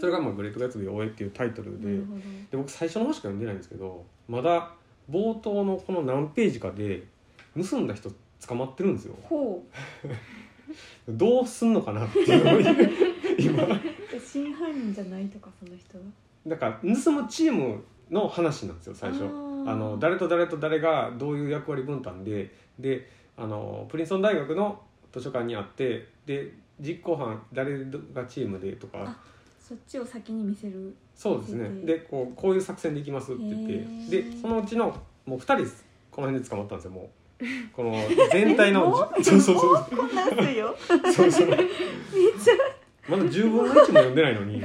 [0.00, 1.96] それがまあ「グレート・ギャツビーを終え」っていうタイトルで
[2.50, 4.72] で僕最初の方しか読んでないんですけどまだ
[5.08, 7.04] 冒頭のこの何ページかで
[7.56, 8.10] 盗んだ人
[8.46, 9.14] 捕まってるんですよ。
[9.22, 9.64] ほ
[11.08, 12.90] どうすんのかなっていう。
[13.38, 13.68] 今う
[14.20, 16.04] 真犯人じゃないとかその人は？
[16.46, 19.24] だから盗むチームの話なんですよ最初。
[19.24, 24.80] あの誰と誰と誰がどういう役割分担でであのプリンストン大学の
[25.12, 28.98] 図書館にあってで実行犯誰がチームでとか。
[29.04, 29.16] あ
[29.58, 30.94] そっちを先に見せる。
[31.12, 31.68] そうですね。
[31.84, 34.22] でこうこういう作戦でいきますって言って。
[34.22, 35.66] でそのうちのもう2人
[36.12, 37.08] この辺で捕まったんですよもう
[37.72, 37.94] この
[38.32, 39.86] 全体の そうそうそう。
[41.12, 41.48] そうそう。
[43.08, 44.62] まだ10分の1も読んでないのに。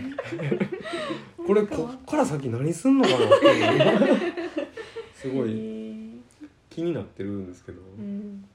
[1.46, 3.46] これこっから先何すんのかなって
[5.14, 5.82] すごい。
[6.70, 8.46] 気になってるんですけど、うん。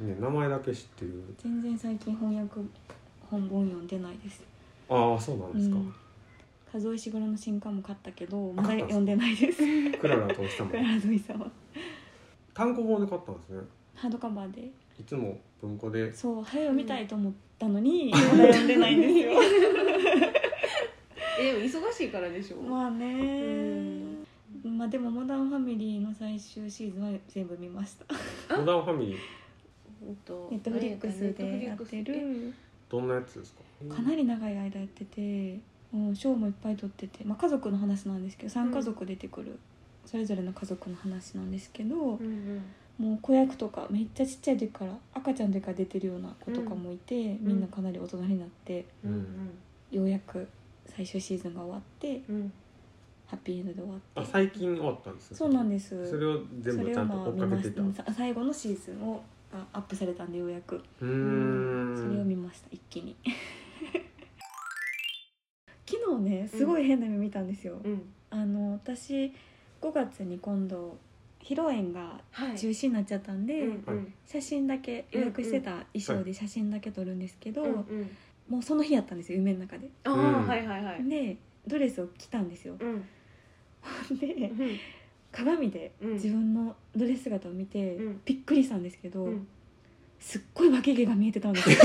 [0.00, 1.22] ね、名前だけ知ってる。
[1.38, 2.60] 全然最近翻訳
[3.30, 4.42] 本本読んでないです。
[4.88, 5.94] ああそうなんですか、うん。
[6.72, 9.62] 数尾石黒の新刊も買ったけどまだ読んでないです。
[9.98, 11.38] クララとしたもクララドイさん。
[11.40, 11.46] は
[12.54, 13.60] 単行本で買ったんですね。
[13.94, 14.62] ハードカバーで。
[15.00, 16.12] いつも文庫で。
[16.12, 19.32] そう早読みたいと思ったのにまだ読んでないんですよ。
[21.40, 23.14] えでも忙しいからでしょ、まあね。
[24.64, 24.78] うん。
[24.78, 27.94] まあでも「モダンファミリー」の最終シーズンは全部見まし
[28.48, 28.56] た。
[28.56, 29.16] モダンファミリー？
[30.50, 32.52] ネットフリックスでやってる。
[32.88, 33.54] どんなやつです
[33.88, 33.94] か？
[33.96, 35.58] かなり長い間やってて、
[35.92, 39.58] うん、賞もいっぱい取ってて、まあ、家族の話なんですけど3家族出てくる、
[40.06, 42.26] それぞれの家族の話なんですけど、うん
[42.98, 43.06] うん。
[43.06, 49.26] もう子役とかめっちゃちっちゃい時から赤ちゃんの時から出てるような子とかもいて、みんなかなり大人になってうん
[49.90, 50.48] ようやく
[50.86, 52.36] 最終シーズンが終わってうん。
[52.36, 52.52] うん
[53.32, 54.20] ハッピーエンドで終わって。
[54.20, 56.10] あ最近終わったんですよそうなんです。
[56.10, 58.12] それを全部ちゃんと追っかけてた。
[58.12, 60.82] 最後のシーズンをがアップされたんでようやく。
[61.00, 61.96] ーん。
[61.96, 63.16] それを見ました一気に。
[65.86, 68.02] 昨日ねすごい変な夢見たんですよ、うん。
[68.28, 69.32] あの私
[69.82, 70.96] 5月に今度
[71.42, 72.58] 披露宴がはい。
[72.58, 74.14] 中止になっちゃったんで、うんうん。
[74.24, 78.16] 写真だけ予約してた衣装で写真だけ撮るんですけど、うんうん。
[78.48, 79.90] もうその日やったんですよ夢の中で。
[80.04, 80.46] ああ、うん。
[80.46, 81.08] はいはいはい。
[81.08, 82.76] でドレスを着たんですよ。
[82.78, 83.04] うん。
[84.18, 84.78] でうん。
[85.32, 86.12] 鏡でうん。
[86.14, 88.20] 自分のドレス姿を見てうん。
[88.24, 89.48] びっくりしたんですけど、うん。
[90.20, 91.76] すっごい脇毛が見えてたんですよ。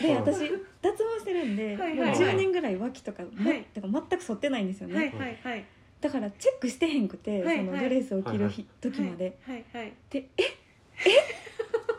[0.00, 0.16] でうん。
[0.16, 0.40] 私
[0.82, 5.64] 脱毛してるんで、はいはいもうはい10年ぐらい脇とか,、もはいてか全く剃ってないんですよね、はいはいはい。
[6.00, 9.36] だからチェックしてへんくて、はいそのドレスを着る日、時まで。
[9.46, 11.44] はいはいでええ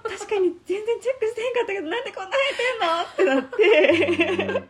[0.07, 3.39] 確かに全然チェックしてへんかったけどなんでこんな生えてんの？
[3.39, 4.65] ってなって。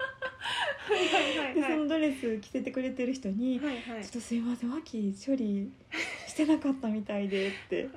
[0.86, 1.54] はいはいはい。
[1.56, 4.04] でそのドレス着せてくれてる人にはいはい。
[4.04, 5.70] ちょっとすいません脇処理
[6.36, 7.90] ししてなかったみたいでって。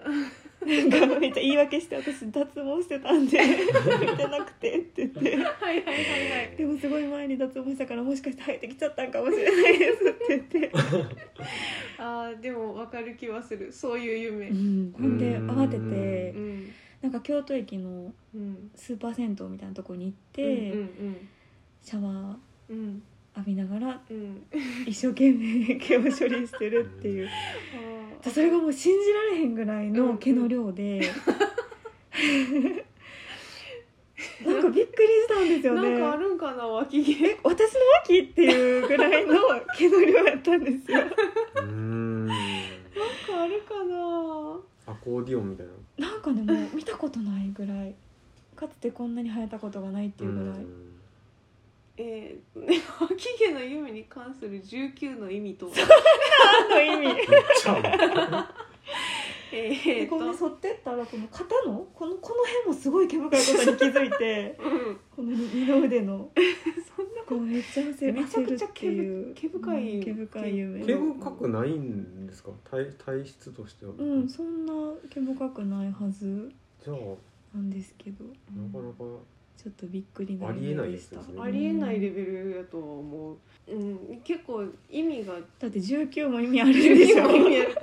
[0.65, 3.39] なんかめっちゃ言い訳して私脱毛してたんで。
[3.39, 5.37] 見てなくてって言って。
[5.37, 6.57] はいはいはいはい。
[6.57, 10.73] でもすごい前に脱毛したからもしかして生えてきちゃったんかもしれないですって言って、
[11.99, 13.73] あーでも分かる気はする。
[13.73, 14.49] そういう夢。
[14.49, 15.51] うん、ほんでうん。
[15.51, 16.73] 慌てうてん。
[17.03, 18.71] なんか京都駅のうん。
[18.75, 21.29] スーパー銭湯みたいなとこに行って、うん
[21.83, 22.37] シャワー
[22.71, 23.03] うんうん
[23.39, 24.47] 浴びながらうん。
[24.87, 27.29] 一生懸命毛を処理してるっていう。
[28.23, 31.01] それがもう信じられへんぐらいの毛の量で、
[34.45, 35.91] なんかびっくりしたんですよね。
[35.91, 37.39] なんかあるんかな脇毛。
[37.45, 39.35] 私の脇っていうぐらいの
[39.77, 41.01] 毛の量やったんですよ。
[41.01, 42.27] うーん。
[42.27, 44.61] なんかあるかな。
[44.87, 45.67] アコーディオンみたい
[45.99, 46.09] な。
[46.09, 47.95] なんかねもう見たことないぐらい。
[48.57, 50.88] かつてこんなに生えたことがないっていうぐらい、うん
[52.01, 55.73] えー、ね脇毛の夢に関する19の意味とは？
[56.71, 57.15] 何の意味？
[57.29, 58.55] めっちゃある
[59.51, 61.87] えこのと反ってったらこの肩の？
[61.95, 65.01] このこの辺もすごい毛深いことに気づいてうん。
[65.17, 66.31] この二の腕の。
[66.97, 69.35] そんなこうめっちゃ焦めちゃくちゃ焦るっていう。
[69.35, 69.95] 毛深い。
[69.97, 70.85] うん毛深い夢。
[70.87, 72.51] 毛深くないんですか？
[72.71, 74.73] 体体質としては、うんそんな
[75.11, 76.53] 毛深くないはず
[76.85, 76.97] じゃあ。
[77.57, 79.05] なんですけど、なかなか
[79.61, 85.35] ちょっとびっくりなありえない夢でしたですねありえないレベルやとは思う、うん、結構意味が。
[85.59, 87.27] だって19も意味あるんでしょ、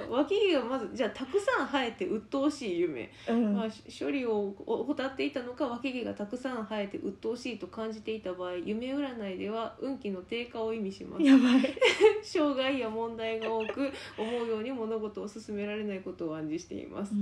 [0.09, 3.55] 脇毛がまずじゃあたくさん生えて鬱陶しい夢、うん。
[3.55, 3.67] まあ、
[3.99, 11.23] 処理を怠っていたのか脇毛がたくさん生えて鬱陶しいと感じていた場合夢占いでは運気の低下を意味します。
[11.23, 11.75] やばい。
[12.23, 17.13] 障害や問題が多く思うように物事を進められないことを暗示しています。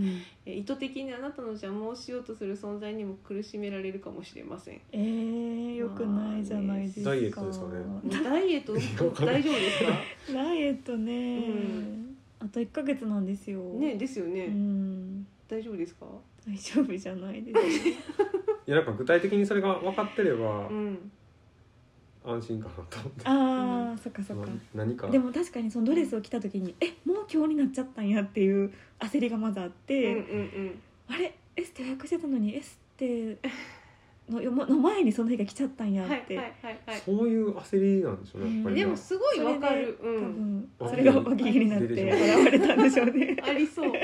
[0.45, 4.81] え意図的にあなたの邪魔をしようとする存在にも苦しめられるかもしれません。
[4.91, 8.23] えー、よくないじゃないですか、ダイエットですかね。
[8.23, 8.73] ダイエット？
[9.25, 10.33] 大丈夫ですか？
[10.33, 12.17] ダイエットね、うん。
[12.39, 13.59] あと1ヶ月なんですよ。
[13.61, 15.27] ねですよね、うん。
[15.47, 16.05] 大丈夫ですか？
[16.47, 17.89] 大丈夫じゃないです。
[18.65, 21.11] いやなんか具体的にそれが分かってればうん。
[22.25, 23.21] 安心かなと思って。
[23.25, 24.45] あー、そっかそっか。
[24.73, 25.07] な何か。
[25.09, 30.79] でも確かにそのドレスを着た時にえもう今日になっちゃったんやっていう焦りがまずあっうんて、うん。
[31.09, 31.35] あれ？
[31.55, 33.37] エステ予約してたのにエステ
[34.29, 36.97] のよの前にその日が来ちゃったんうんやって、はいはいはいはい。
[37.05, 39.97] そういう焦りなんでしょうねやっぱりでもすごいわかる。
[40.01, 40.69] 多うん。
[40.79, 43.37] 分それが脇毛になって現れたんでしょうね。
[43.43, 43.93] ありそう、う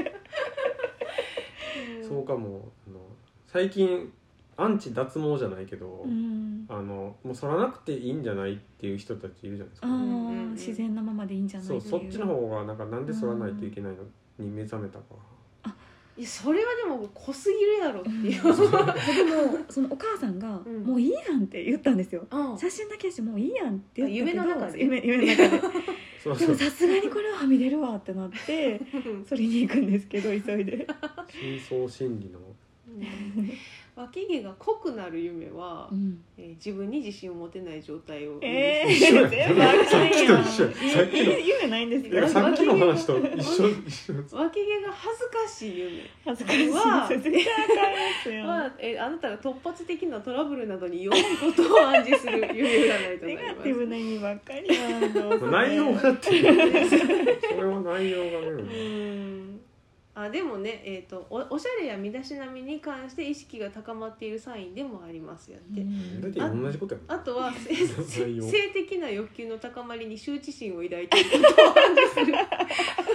[2.01, 2.71] んそうかも。
[2.87, 2.99] あの
[3.47, 4.11] 最近
[4.57, 6.65] アンチ脱毛じゃないけど、うん。
[6.67, 11.79] あのもう剃らなくていいんじゃないっていう人たちいるじゃないですあか、ー自然なままでいいんじゃないそう。
[11.81, 14.03] というそっちの方がなんかなんで剃らないといけないの
[14.37, 15.03] に目覚めたか、
[16.19, 18.51] いやそれはでも濃すぎるやろっていう、でも
[19.69, 22.27] そのお母さんがうん「もういいやん」って言ったんですよ。
[22.29, 22.57] うん。
[22.57, 24.83] 写真だけしてもういいやんって言ったけどあ夢の中で。
[24.83, 25.61] 夢夢の中で。
[26.21, 26.47] そうそう。
[26.47, 28.81] でもさすがにこれははみ出るわってなって
[29.29, 30.85] それに行くんですけど急いで。
[31.29, 32.39] 深層心理の。
[32.89, 33.51] うん
[33.99, 36.17] 脇毛が濃くなる夢は、うん。
[36.37, 39.85] えー自分に自信を持てない状態をええ一緒や全部あかんやん。
[39.85, 40.63] さっきと一緒やさ
[41.03, 44.13] っきのえ夢ないんですいやかさっきの話と一緒一緒。
[44.37, 46.01] 脇毛が恥ずかしい夢。
[46.25, 46.65] 恥ずかしい。
[46.65, 48.47] ですは絶対あかんやつやん。
[48.47, 56.29] は、えーあなたが突発的なトラブルなどに弱いことを暗示する夢占いとなネりガティブな意味ばっかりやんどうせ内容がだって
[57.49, 58.39] それは内容が。
[58.39, 58.63] ね。
[58.63, 59.48] うん
[60.23, 65.85] あでもね、えー、とおおしゃれや身だしなみに関して意識が高まっているサインでもありますやって、
[67.07, 71.37] あとは 性的な欲求の高まりに羞恥心を抱いているこ
[72.15, 72.33] とする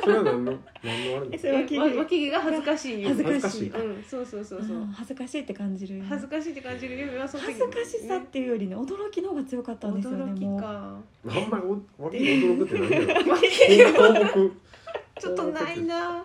[0.02, 3.38] それは何の何のあれですか脇毛が恥ずかしい夢恥ずかしい。
[3.38, 3.86] 恥ずかしい。
[3.86, 4.76] うんそうそうそうそう。
[4.76, 6.02] あー恥ずかしいって感じる。
[6.02, 10.98] 恥ずかしいって感じる夢はその時恥ずかしさっていうよりね驚きの方が強かったんですよね驚きもうか。
[11.26, 11.64] あんまり
[11.98, 14.52] お脇に驚くって何やろ脇毛項目
[15.20, 16.24] ちょっとないな。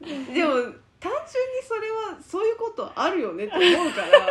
[0.00, 0.52] でも
[0.98, 4.28] 単純にそれはそういうことあるよねって思うから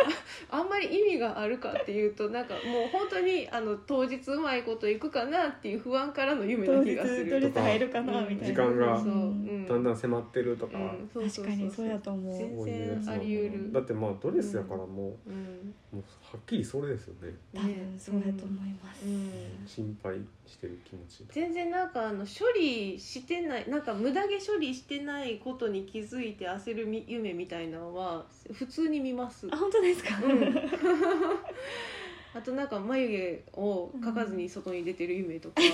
[0.50, 7.30] あんまり意味があるかっていうとなんかもう本当にあの当日うまいこといくかなっていう不安からの夢な当日気がする。
[7.30, 10.72] ドレス入るかなうんみたいな時間がだんだん迫ってるとか、
[11.14, 12.36] 確かにそうやと思う。
[12.36, 13.72] 全そういうやつ然あり得る。
[13.72, 16.04] だってまあドレスやからもう,、うんもう
[16.36, 17.32] はっきりそれですよね。
[17.54, 19.66] 多分そうやと思います、うん。
[19.66, 20.16] 心配
[20.46, 29.48] してる気持ち全然なんかあの処理してないなんか無駄毛処理してないことに気づいて焦るみ夢みたいなのは普通に見ます。
[29.50, 30.54] あ本当ですか、うん。
[32.36, 35.54] あとなんか眉毛を描かずに外に出てる夢とか、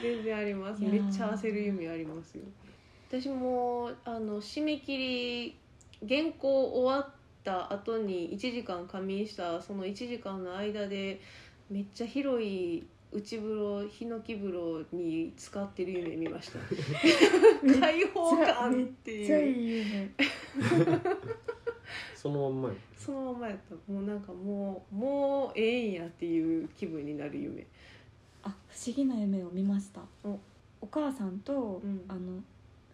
[0.00, 0.80] 全然あります。
[0.84, 2.44] めっちゃ焦る夢ありますよ。
[3.08, 5.56] 私もあの締め切り
[6.08, 11.20] 原稿終わった後に1時間仮眠したその1時間の間で
[11.70, 16.58] めっちゃ広い内風呂ヒノキ風呂に使ってる夢見ました。
[17.80, 20.10] 開放感っていう。
[22.16, 23.92] そのまんまやそのままやった。
[23.92, 27.64] もうなんかもうもうええんやっていう気分になる夢。
[28.42, 30.00] あ不思議な夢を見ました。
[30.24, 30.40] お。
[30.80, 32.04] お母さんと、うん。
[32.08, 32.42] あの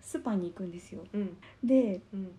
[0.03, 1.03] スパに行くんですよ。
[1.14, 1.36] うん。
[1.64, 2.30] でうん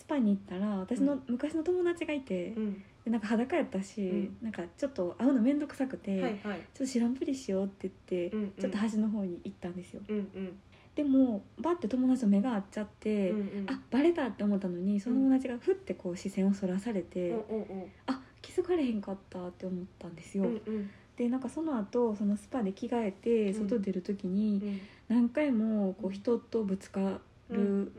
[0.00, 2.82] スパに行ったら私の昔の友達がいて、うん。
[3.04, 4.36] でなんか裸やったし、うん。
[4.40, 6.40] なんかちょっと会うの面倒くさくて、はいはい。
[6.40, 8.52] ちょっと知らんぷりしようって言って、うんうん。
[8.58, 10.00] ちょっと端の方に行ったんですよ。
[10.08, 10.58] うんうん。
[10.94, 13.66] でもバッて友達と目が合っちゃって、うんうん。
[13.68, 20.90] あバレたって思ったのにその友達がふってこう視線をそらされて、うんうんあ気づかれへんかったって思ったんですよ、うんうん。
[21.14, 23.68] でなんかその後そのスパで着替えてうん。
[23.68, 24.60] 外出る時に
[25.08, 25.16] うん。
[25.16, 27.20] 何回もこう人とぶつか
[27.50, 27.92] る、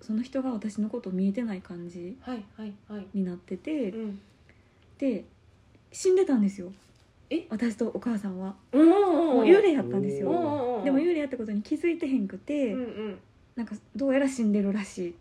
[0.00, 2.16] その人が私のことを見えてない感じ
[3.14, 4.20] になってて、うん。
[4.98, 5.24] で
[5.92, 6.72] 死んでたんですよ。
[7.30, 7.46] え？
[7.50, 8.54] 私とお母さんは。
[8.72, 13.16] もう幽霊やったんですうんようんでも幽霊やったことに気づいてへんくて、う
[13.56, 15.14] なんかどうやら死んでるらし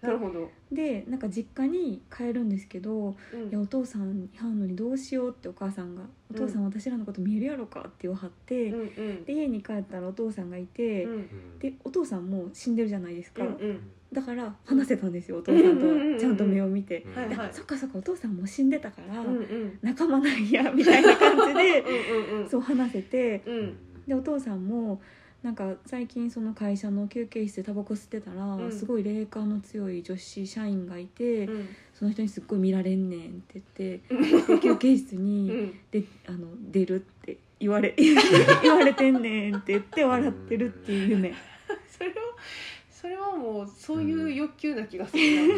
[0.00, 0.50] なるほど。
[0.70, 3.48] いでなんか実家に帰るんですけどうん。
[3.48, 9.24] いやお父さんいはんのにどうしようってお母さんが「お父さん私らのこと見えるやろか」って言わはって、うんうん。
[9.24, 11.12] で家に帰ったらお父さんがいて、うん。
[11.12, 11.58] うん。
[11.58, 13.80] でお父さんも死んでるじゃないですか、うんうん。
[14.12, 16.14] だから話せたんですよお父さんうんうんうんうん。
[16.14, 17.14] とちゃんと目を見て、うん。
[17.14, 17.48] はいはい。
[17.48, 19.78] でそっかそっかお父さんもう死んでたから、うんうん。
[19.82, 23.76] 仲間なんやみたいな感じでうんうんうんそう話せてうん。
[24.06, 25.00] でお父さんも
[25.42, 28.72] なんか最近その会社の休憩室でタバコ吸ってたら、うん。
[28.72, 31.68] すごい霊感の強い女子社員がいて、うん。
[31.94, 35.80] その人にすっごい見られんねんって言ってで休憩室うに、 ん。
[35.92, 37.94] であの出るって言われ
[38.62, 41.32] 言われてんねんって言って笑ってるっていう夢。
[41.86, 42.14] それは
[42.90, 45.54] それはもうそういう欲求な気がするな。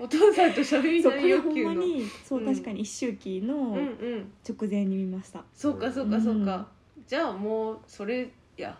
[0.00, 4.32] お父さんと喋りたいそうこれほ欲求のんまにそううん確かに一周期のうんうん。
[4.48, 6.68] 直前に見ました、そうかそうかそうか。
[7.06, 8.76] じゃあもうそれや。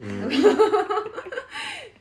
[0.00, 0.28] うん。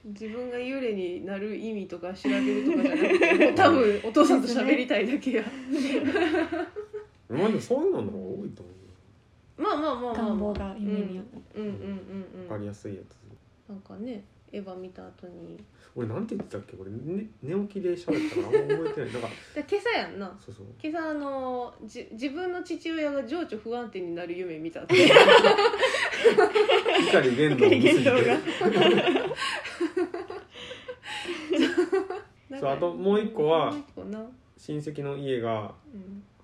[0.06, 5.44] 自分が幽霊になる意味とか調べるとかじゃなくてもう多分お父さんと喋りたいだけや。
[7.30, 8.72] まあでもそういうのの方が多いと思
[9.58, 11.60] まあまあまあまあ、まあ、願望が夢にあった。
[11.60, 11.84] うんうんうんう
[12.36, 12.48] うんうん。
[12.48, 13.22] わかりやすいやつ。
[13.70, 14.24] なんかね
[14.54, 15.58] エヴァ見た後に。
[15.96, 16.78] 俺なんて言ってたっけ？
[16.78, 19.14] これ、ね、寝起きで喋ったからあんま覚えてない。
[19.14, 20.38] なんか で今朝やんな。
[20.40, 20.66] そうそう。
[20.82, 24.96] 今朝あのじ自分の父親が情緒不安定になる夢見たって。
[27.08, 28.12] 光玄道を見すぎて
[32.60, 33.74] そうあともう一個は
[34.58, 35.74] 親戚の家が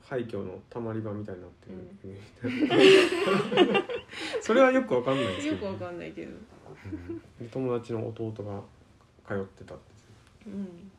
[0.04, 1.76] 廃墟のたまり場みたいになってる、
[4.42, 6.32] それはよくわかんないですけどよくわかんないけど
[6.92, 7.18] うん。
[7.18, 8.62] で友達の弟が
[9.28, 9.84] 通ってたって。
[10.48, 10.92] うん。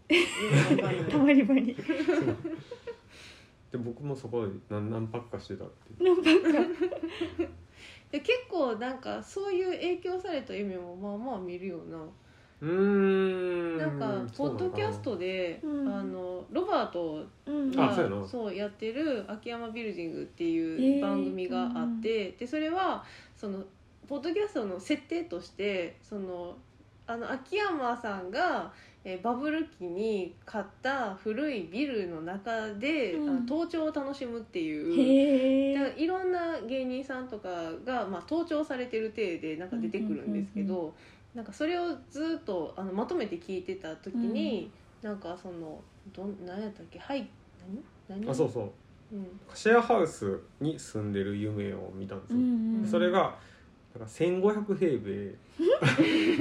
[1.10, 1.74] たまり場に。
[3.70, 6.58] で僕もそこで何何泊かしてたって何泊か
[8.10, 11.98] で結構なんかそういう影響された夢もまあまあ見るよな。
[12.60, 13.76] うーん。
[13.78, 15.88] なんかポッドキャストで、うん。
[15.94, 17.70] あのロバートうん。
[17.70, 18.26] があそうやな。
[18.26, 21.02] そうやってる「秋山ビルディング」ってへいうー。
[21.02, 23.04] 番組があって、でそれは
[23.36, 23.62] その
[24.08, 26.56] ポッドキャストの設定としてその
[27.06, 28.72] あの秋山さんが、
[29.04, 33.28] えーバブル期に買った古いビルの中で、うん。
[33.30, 35.00] あの登頂を楽しむっていう。
[35.00, 37.48] へえだからいろんな芸人さんとか
[37.84, 40.92] が、まあ、登頂されてる体でなんか出てくるんですけど、うん
[41.34, 44.70] なんかそれをずっとあのまとめて聞いてた時に、
[45.02, 45.78] なんかその
[46.12, 47.28] どん何やったっけはい
[48.08, 48.20] 何？
[48.20, 48.30] 何？
[48.30, 49.14] あそうそう。
[49.14, 52.86] うん、シェアハウスに住んでる夢を見たんですよ、うんうん。
[52.86, 53.36] それが
[53.94, 55.34] なんか1500平米。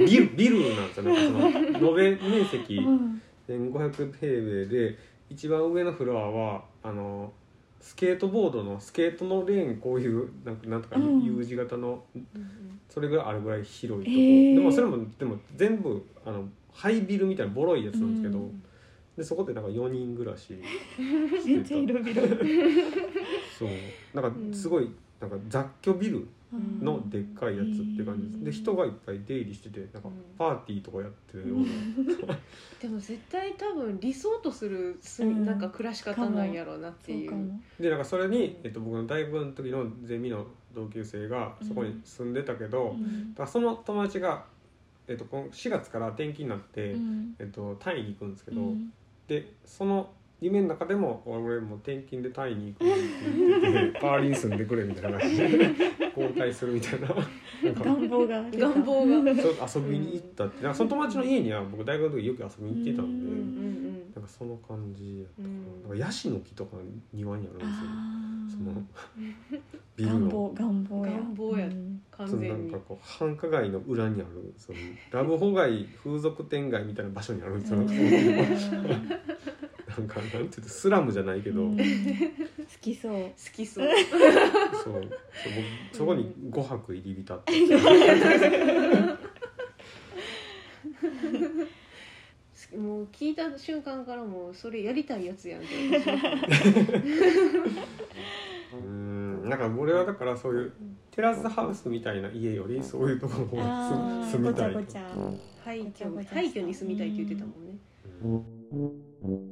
[0.06, 2.76] ビルビルなんですよなんかその延べ面積。
[2.76, 3.22] うん。
[3.48, 4.98] 1500平米で
[5.30, 7.32] 一番上のフロアはあの
[7.80, 11.22] スケートボードのスケートのレーンこういうなんかなんとかうん。
[11.24, 12.04] U 字型の
[12.88, 14.54] それぐらいあるぐらい広いとこ、へー。
[14.54, 18.62] でもそれもでも全部あのハイビルみたいなボロいやつなんですけど、うん。
[19.16, 20.52] でそこでなんか4人暮らし
[21.44, 22.28] めっちゃ広々。
[23.58, 23.68] そう。
[24.14, 24.90] なんかすごい
[25.20, 26.18] なんか雑居ビル。
[26.18, 28.44] うんのでっかいやつって感じです。
[28.44, 30.14] で人がいっぱい出入りしててなんかうん。
[30.38, 32.36] パーティーとかやってるような、
[32.80, 35.44] でも絶対多分理想とするす、うん。
[35.44, 37.52] なんか暮らし方なんやろうなっていう。
[37.78, 43.34] でなんかそれに、えっと、僕の大学の時のゼミの同級生がそこに住んでたけど、うん。
[43.34, 44.46] だその友達が、
[45.06, 47.36] えっと、この4月から転勤になって、うん。
[47.38, 48.92] えっと、タイに行くんですけど、うん。
[49.26, 50.10] でその
[50.40, 53.00] 夢の中でも俺もう転勤でタイに行くって
[53.36, 55.70] 言ってて代わりに住んでくれみたいな感じで
[56.16, 57.08] 交代するみたいな。
[57.08, 59.34] なんか願望が願望が。
[59.34, 60.62] ちょっと遊びに行ったって。
[60.62, 65.82] なんかその友達の家には僕大学の時よく遊びに行ってたんで、うんうんなんかその感じやったかな,、うん。
[65.82, 66.76] なんかヤシの木とか
[67.12, 68.82] 庭にあるんですよあそのー
[69.96, 70.20] ビルの。
[70.20, 71.12] 願望願望や。
[71.12, 71.66] 願望や。
[71.66, 72.00] うん。
[72.16, 74.78] そのな完全にんかこう繁華街の裏にあるその
[75.12, 77.86] ラブホ街風俗店街みたいな場所にあるんですよ、うん。
[77.88, 77.94] な
[80.04, 81.76] んかなんていうとスラムじゃないけど、うん。
[81.76, 81.82] 好
[82.80, 83.12] きそう。
[83.12, 83.88] 好きそう。
[84.84, 84.92] そう。
[84.92, 85.10] そう僕
[85.92, 87.52] そこに5泊入り浸って、
[92.76, 96.14] もう聞いた瞬間からもうそれやりたいやつやんって私は
[98.74, 100.72] うんなんか俺はだからそういう
[101.10, 105.02] テラスハウスみたいな家よりそういうところの方あがー住みたいごちゃ。
[105.14, 107.78] ごちゃ廃墟廃墟に住みたいって言ってたもんね。
[108.22, 109.48] うん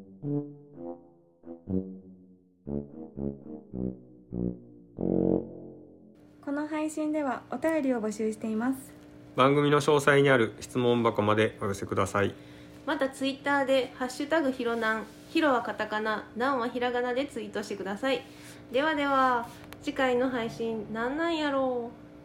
[6.45, 8.79] この配信ではお便りを募集しています。
[9.35, 12.35] 番組の詳細にある質問箱までお寄せください
[12.87, 18.23] またツイッターで「ハッシュタグひろなん」ひろはカタカナなんはひらがなでツイートしてください。
[18.73, 19.49] ではでは
[19.83, 22.06] 次回の配信なんなんやろう。